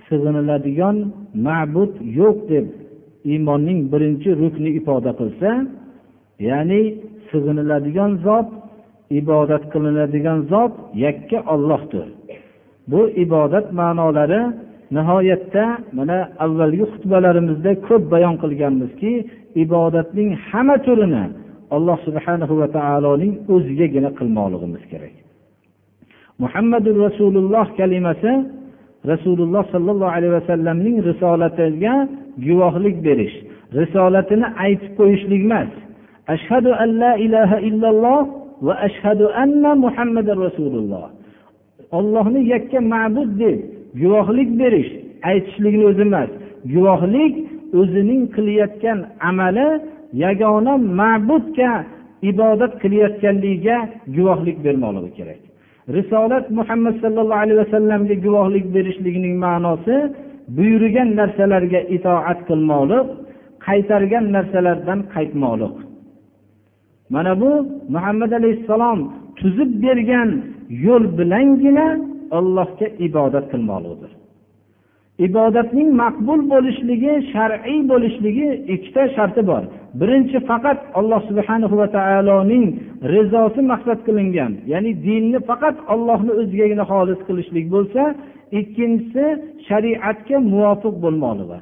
sig'iniladigan 0.08 0.98
ma'bud 1.48 1.92
yo'q 2.20 2.38
deb 2.52 2.66
iymonning 3.32 3.80
birinchi 3.92 4.30
rukni 4.42 4.70
ifoda 4.80 5.12
qilsa 5.20 5.50
ya'ni 6.50 6.82
sig'iniladigan 7.30 8.12
zot 8.26 8.48
ibodat 9.20 9.64
qilinadigan 9.74 10.40
zot 10.52 10.74
yakka 11.06 11.40
ollohdir 11.54 12.08
bu 12.92 13.02
ibodat 13.24 13.68
ma'nolari 13.80 14.42
nihoyatda 14.96 15.66
mana 15.98 16.18
avvalgi 16.46 16.86
xutbalarimizda 16.92 17.72
ko'p 17.88 18.04
bayon 18.14 18.36
qilganmizki 18.44 19.12
ibodatning 19.64 20.30
hamma 20.50 20.78
turini 20.88 21.24
alloh 21.76 21.98
subhanahu 22.08 22.54
va 22.62 22.68
taoloning 22.78 23.34
o'zigagina 23.54 24.10
qilmoqligimiz 24.20 24.84
kerak. 24.92 25.16
Muhammadu 26.44 26.90
rasululloh 27.06 27.66
kalimasi 27.80 28.34
rasululloh 29.12 29.64
sollallohu 29.74 30.12
alayhi 30.18 30.34
vasallamning 30.40 30.96
risolatiga 31.10 31.96
guvohlik 32.46 32.98
berish 33.08 33.36
risolatini 33.80 34.48
aytib 34.66 34.92
qo'yishlik 35.00 35.42
emas. 35.48 35.72
Ashhadu 36.36 36.72
an 36.84 36.90
la 37.04 37.14
ilaha 37.26 37.58
illalloh 37.70 38.22
va 38.68 38.74
ashhadu 38.88 39.26
anna 39.44 39.72
muhammadu 39.86 40.32
rasululloh. 40.46 41.06
Ollohni 41.98 42.42
yakka 42.54 42.80
ma'bud 42.94 43.30
deb 43.42 43.58
guvohlik 44.02 44.50
berish 44.62 44.92
aytishlikni 45.30 45.84
o'zi 45.92 46.04
emas. 46.10 46.30
Guvohlik 46.74 47.34
o'zining 47.80 48.22
qilayotgan 48.36 49.00
amali 49.30 49.68
yagona 50.24 50.74
ma'budga 51.00 51.72
ibodat 52.32 52.74
qilayotganligiga 52.82 53.78
guvohlik 54.16 54.58
bermoqligi 54.66 55.12
kerak. 55.18 55.42
Risolat 55.98 56.46
muhammad 56.60 56.96
sallallohu 57.04 57.42
alayhi 57.44 57.60
vasallamga 57.64 58.16
guvohlik 58.26 58.66
berishlikning 58.76 59.36
ma'nosi 59.46 59.96
buyurgan 60.58 61.10
narsalarga 61.20 61.80
itoat 61.96 62.40
qilmoqlik 62.50 63.08
qaytargan 63.68 64.26
narsalardan 64.36 65.00
qaytmoqlik 65.14 65.76
mana 67.14 67.34
bu 67.42 67.52
muhammad 67.96 68.32
alayhissalom 68.40 69.00
tuzib 69.40 69.72
bergan 69.84 70.30
yo'l 70.86 71.04
bilangina 71.20 71.88
allohga 72.38 72.88
ibodat 73.08 73.46
qilmoqlikdir 73.52 74.12
ibodatning 75.26 75.90
maqbul 76.04 76.42
bo'lishligi 76.54 77.14
shar'iy 77.34 77.80
bo'lishligi 77.92 78.48
ikkita 78.76 79.04
sharti 79.16 79.42
bor. 79.50 79.64
Birinchi 80.00 80.38
faqat 80.50 80.80
alloh 81.00 81.22
subhanahu 81.30 81.76
va 81.82 81.88
taoloning 81.98 82.66
rizosi 83.14 83.62
maqsad 83.72 84.00
qilingan 84.08 84.52
ya'ni 84.74 84.92
dinni 85.08 85.40
faqat 85.50 85.76
ollohni 85.94 86.32
o'zigagina 86.42 86.84
xolis 86.92 87.20
qilishlik 87.28 87.66
bo'lsa 87.76 88.02
ikkinchisi 88.60 89.26
shariatga 89.68 90.38
muvofiq 90.52 90.96
bo'lmoqligi 91.04 91.58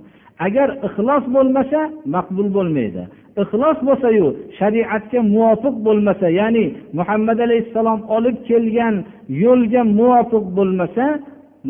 agar 0.48 0.70
ixlos 0.88 1.24
bo'lmasa 1.36 1.80
maqbul 2.16 2.48
bo'lmaydi. 2.58 3.04
Ixlos 3.44 3.78
bo'lsayu 3.88 4.28
shariatga 4.60 5.20
muvofiq 5.34 5.76
bo'lmasa 5.88 6.28
ya'ni 6.40 6.66
muhammad 7.00 7.40
alayhissalom 7.48 8.00
olib 8.16 8.38
kelgan 8.50 8.96
yo'lga 9.44 9.82
muvofiq 10.00 10.46
bo'lmasa 10.58 11.06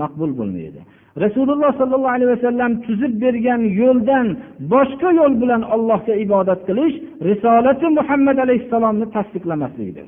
maqbul 0.01 0.31
bo'lmaydi. 0.39 0.81
Rasululloh 1.23 1.71
sollallohu 1.79 2.15
alayhi 2.17 2.31
vasallam 2.35 2.71
tuzib 2.85 3.13
bergan 3.23 3.61
yo'ldan 3.81 4.27
boshqa 4.73 5.09
yo'l 5.19 5.33
bilan 5.41 5.61
allohga 5.75 6.13
ibodat 6.25 6.59
qilish 6.67 6.95
risolati 7.29 7.87
muhammad 7.99 8.37
alayhissalomni 8.45 9.05
tasdiqlamaslikdir 9.15 10.07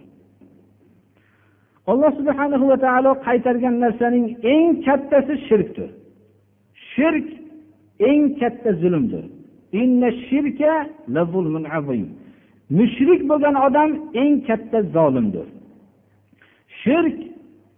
alloh 1.91 2.12
subhana 2.20 2.55
va 2.72 2.78
taolo 2.86 3.12
qaytargan 3.28 3.76
narsaning 3.84 4.26
eng 4.53 4.68
kattasi 4.86 5.34
shirkdir. 5.47 5.89
Shirk 6.91 7.28
eng 8.10 8.24
katta 8.39 8.72
zulmdir. 8.82 9.26
Mushrik 12.80 13.22
bo'lgan 13.30 13.55
odam 13.68 13.91
eng 14.22 14.36
katta 14.47 14.80
zolimdir. 14.95 15.47
Shirk 16.82 17.18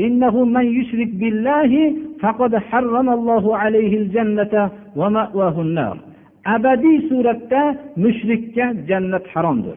إنه 0.00 0.44
من 0.44 0.66
يشرك 0.80 1.08
بالله 1.08 1.72
فقد 2.20 2.56
حرم 2.56 3.10
الله 3.10 3.56
عليه 3.56 3.96
الجنة 3.96 4.70
ومأواه 4.96 5.60
النار 5.60 5.98
abadiy 6.44 6.98
suratda 7.08 7.62
mushrikka 7.96 8.66
jannat 8.88 9.24
haromdir 9.34 9.76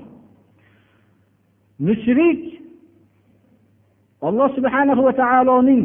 mushrik 1.88 2.42
alloh 4.28 4.50
subhana 4.58 4.94
va 5.08 5.14
taoloning 5.22 5.84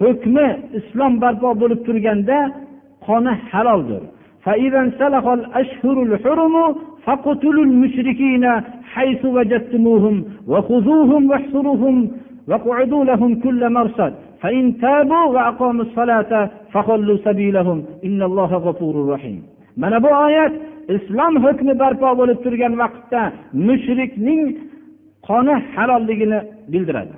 hukmi 0.00 0.46
islom 0.78 1.12
barpo 1.22 1.48
bo'lib 1.60 1.80
turganda 1.86 2.38
qoni 3.06 3.32
haloldir 3.50 4.02
فإذا 4.46 4.78
انسلخ 4.86 5.26
الأشهر 5.38 5.96
الحرم 6.08 6.54
فاقتلوا 7.04 7.64
المشركين 7.68 8.44
حيث 8.94 9.22
وجدتموهم 9.36 10.16
وخذوهم 10.52 11.22
واحصروهم 11.30 11.96
واقعدوا 12.48 13.04
لهم 13.04 13.30
كل 13.40 13.70
مرصد 13.72 14.12
فإن 14.42 14.78
تابوا 14.78 15.24
وأقاموا 15.34 15.84
الصلاة 15.84 16.50
فخلوا 16.72 17.18
سبيلهم 17.24 17.78
إن 18.04 18.22
الله 18.22 18.50
غفور 18.66 18.94
رحيم 19.14 19.42
mana 19.76 20.02
bu 20.02 20.06
oyat 20.08 20.52
islom 20.88 21.34
hukmi 21.44 21.78
barpo 21.78 22.08
bo'lib 22.18 22.38
turgan 22.44 22.74
vaqtda 22.82 23.22
mushrikning 23.66 24.42
qoni 25.28 25.54
halolligini 25.74 26.38
bildiradi 26.72 27.16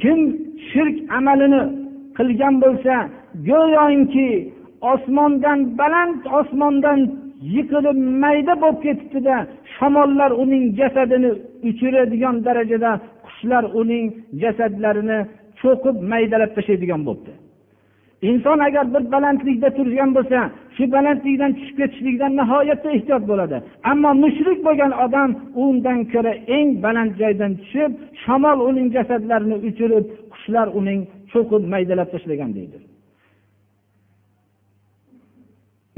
kim 0.00 0.18
shirk 0.70 0.96
amalini 1.18 1.62
qilgan 2.18 2.54
bo'lsa 2.64 2.94
go'yoki 3.50 4.30
osmondan 4.92 5.58
baland 5.80 6.20
osmondan 6.38 7.00
yiqilib 7.55 7.97
mayda 8.23 8.53
bo'lib 8.63 8.79
ketibdida. 8.85 9.35
Shamollar 9.75 10.31
uning 10.43 10.63
jasadini 10.79 11.31
uchiradigan 11.69 12.35
darajada 12.47 12.91
qushlar 13.25 13.63
uning 13.81 14.05
jasadlarini 14.41 15.19
cho'qib 15.61 15.95
maydalab 16.11 16.51
tashlaydigan 16.57 17.01
bo'libdi. 17.07 17.33
Inson 18.29 18.59
agar 18.67 18.85
bir 18.93 19.03
balandlikda 19.13 19.69
turgan 19.77 20.09
bo'lsa 20.17 20.39
shu 20.75 20.83
balandlikdan 20.95 21.51
tushib 21.57 21.77
ketishlikdan 21.81 22.31
nihoyatda 22.39 22.89
ehtiyot 22.97 23.23
bo'ladi. 23.31 23.57
Ammo 23.91 24.11
mushrik 24.23 24.59
bo'lgan 24.67 24.91
odam 25.05 25.29
undan 25.63 25.99
ko'ra 26.13 26.33
eng 26.57 26.69
baland 26.85 27.11
joydan 27.21 27.51
tushib 27.61 27.91
shamol 28.23 28.59
uning 28.69 28.87
jasadlarini 28.95 29.57
uchirib 29.69 30.05
qushlar 30.33 30.67
uning 30.79 30.99
cho'qib 31.31 31.63
maydalab 31.73 32.09
tashlagan 32.13 32.51
deydi. 32.57 32.77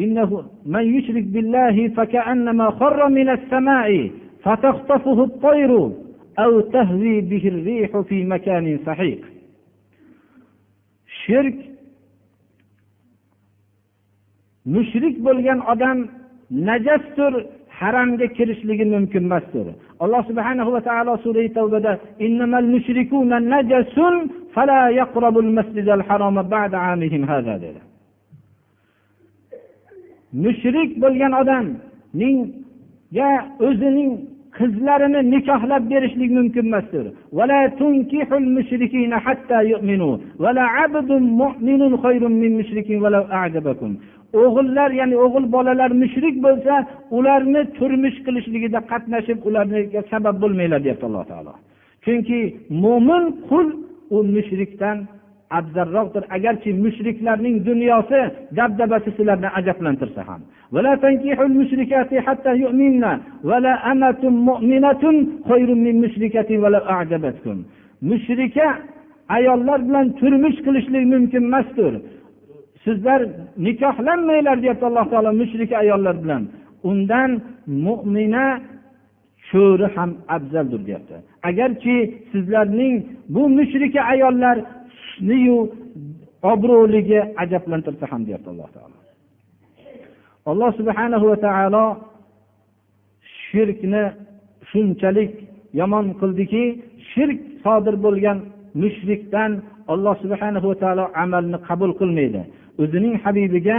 إنه 0.00 0.44
من 0.66 0.98
يشرك 0.98 1.22
بالله 1.22 1.88
فكأنما 1.88 2.70
خر 2.70 3.08
من 3.08 3.28
السماء 3.28 4.10
فتخطفه 4.42 5.24
الطير 5.24 5.90
أو 6.38 6.60
تهوي 6.60 7.20
به 7.20 7.48
الريح 7.48 8.00
في 8.00 8.24
مكان 8.24 8.78
سحيق 8.86 9.32
shirk 11.26 11.54
mushrik 14.74 15.16
bo'lgan 15.26 15.60
odam 15.72 15.98
najasdir 16.68 17.32
haramga 17.78 18.26
kirishligi 18.36 18.84
mumkin 18.94 19.24
emasdir 19.28 19.66
alloh 20.04 20.22
subhana 20.30 20.62
va 20.74 20.80
taolo 20.88 21.14
sura 21.24 21.44
tavbada 21.58 21.92
dedi 27.64 27.85
mushrik 30.33 30.89
bo'lgan 31.03 31.33
odamningga 31.41 33.29
o'zining 33.67 34.11
qizlarini 34.57 35.21
nikohlab 35.33 35.83
berishlik 35.91 36.31
mumkin 36.37 36.65
emasdir. 36.69 37.05
O'g'illar 44.43 44.89
ya'ni 44.99 45.15
o'g'il 45.25 45.45
bolalar 45.55 45.91
mushrik 46.01 46.35
bo'lsa 46.45 46.73
ularni 47.17 47.61
turmush 47.77 48.17
qilishligida 48.25 48.79
qatnashib 48.91 49.39
ularga 49.47 50.01
sabab 50.11 50.35
bo'lmanglar 50.43 50.79
deyapti 50.85 51.05
alloh 51.09 51.25
taolo. 51.31 51.53
Chunki 52.05 52.39
mo'min 52.83 53.23
qul 53.49 53.67
u 54.15 54.17
mushrikdan 54.35 54.97
afzalroqdir 55.49 56.23
agarchi 56.35 56.73
mushriklarning 56.73 57.65
dunyosi 57.65 58.19
dabdabasi 58.57 59.09
sizlarni 59.17 59.49
ajablantirsa 59.59 60.21
ham. 60.27 60.41
Mushrika 68.01 68.67
ayollar 69.29 69.79
bilan 69.87 70.05
turmush 70.19 70.57
qilishlik 70.65 71.05
mumkin 71.13 71.43
emasdir. 71.49 71.93
Sizlar 72.83 73.21
nikohlanmanglar 73.65 74.57
deyapti 74.63 74.85
alloh 74.89 75.05
taolo 75.11 75.31
mushrika 75.41 75.75
ayollar 75.83 76.15
bilan. 76.23 76.43
Undan 76.89 77.31
mo'mina 77.85 78.47
cho'ri 79.49 79.87
ham 79.95 80.11
afzaldir 80.35 80.81
deyapti. 80.87 81.15
Agarchi 81.49 81.95
sizlarning 82.31 82.95
bu 83.33 83.41
mushrika 83.57 84.01
ayollar 84.13 84.57
husniyu 85.16 85.58
obro'ligi 86.52 87.20
ajablantirsa 87.42 88.04
ham 88.12 88.20
deyapti 88.26 88.48
alloh 88.54 88.68
taolo 88.76 88.96
alloh 90.50 90.70
subhanahu 90.78 91.24
va 91.30 91.36
taolo 91.46 91.84
shirkni 93.46 94.02
shunchalik 94.70 95.32
yomon 95.80 96.06
qildiki 96.20 96.64
shirk 97.10 97.38
sodir 97.64 97.94
bo'lgan 98.04 98.38
mushrikdan 98.82 99.52
alloh 99.92 100.14
subhana 100.24 100.58
va 100.68 100.74
taolo 100.82 101.04
amalni 101.24 101.58
qabul 101.68 101.92
qilmaydi 102.00 102.42
o'zining 102.82 103.14
habibiga 103.24 103.78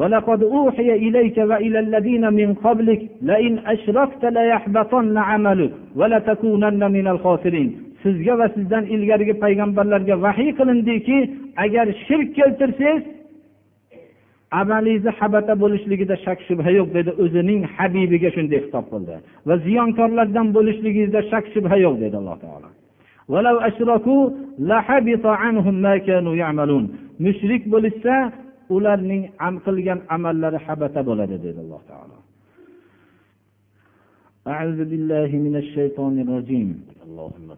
ولقد 0.00 0.42
أوحي 0.42 0.88
إليك 1.06 1.36
وإلى 1.38 1.78
الذين 1.86 2.24
من 2.32 2.54
قبلك 2.54 3.00
لئن 3.22 3.58
أشركت 3.74 4.22
ليحبطن 4.24 5.16
عملك 5.18 5.72
ولتكونن 5.96 6.92
من 6.96 7.06
الخاسرين 7.14 7.68
sizga 8.02 8.34
va 8.40 8.46
sizdan 8.56 8.84
ilgarigi 8.94 9.34
payg'ambarlarga 9.44 10.14
vahiy 10.26 10.50
qilindiki 10.58 11.18
agar 11.64 11.86
shirk 12.06 12.28
keltirsangiz 12.38 13.02
amalingizni 14.60 15.12
habata 15.20 15.54
bo'lishligida 15.62 16.16
shak 16.24 16.38
shubha 16.48 16.70
yo'q 16.78 16.88
dedi 16.96 17.10
o'zining 17.22 17.60
habibiga 17.76 18.30
shunday 18.36 18.60
xitob 18.64 18.86
qildi 18.92 19.14
va 19.48 19.54
ziyonkorlardan 19.66 20.46
bo'lishligingizda 20.56 21.20
shak 21.30 21.44
shubha 21.54 21.76
yo'q 21.84 21.94
dedi 22.04 22.16
alloh 22.20 22.36
taolo 22.44 22.68
mushrik 27.24 27.62
bo'lishsa 27.72 28.14
ularning 28.76 29.22
qilgan 29.66 29.98
amallari 30.16 30.58
habata 30.66 31.00
bo'ladi 31.08 31.36
dedi 31.46 31.60
alloh 31.66 31.82
taolo 31.90 32.18
أعوذ 34.54 34.80
بالله 34.90 35.30
من 35.46 35.54
الشيطان 35.62 36.14
الرجيم 36.24 36.68
اللهم 37.06 37.48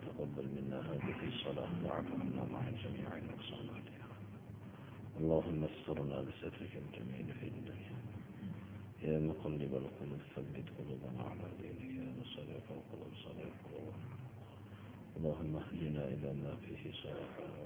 اللهم 5.20 5.64
استرنا 5.64 6.22
بسترك 6.22 6.72
الجميل 6.84 7.28
في 7.40 7.48
الدنيا 7.48 7.96
يا 9.04 9.20
مقلب 9.20 9.72
القلوب 9.82 10.22
ثبت 10.36 10.68
قلوبنا 10.78 11.22
على 11.30 11.48
دينك. 11.62 11.82
يا 12.00 12.08
مصرف 12.20 12.66
القلوب 12.78 13.14
صرف 13.24 13.54
قلوبنا 13.66 14.16
اللهم 15.18 15.56
اهدنا 15.56 16.04
إلى 16.14 16.34
ما 16.44 16.56
فيه 16.64 16.92
صلاح 17.04 17.34
وخير 17.40 17.65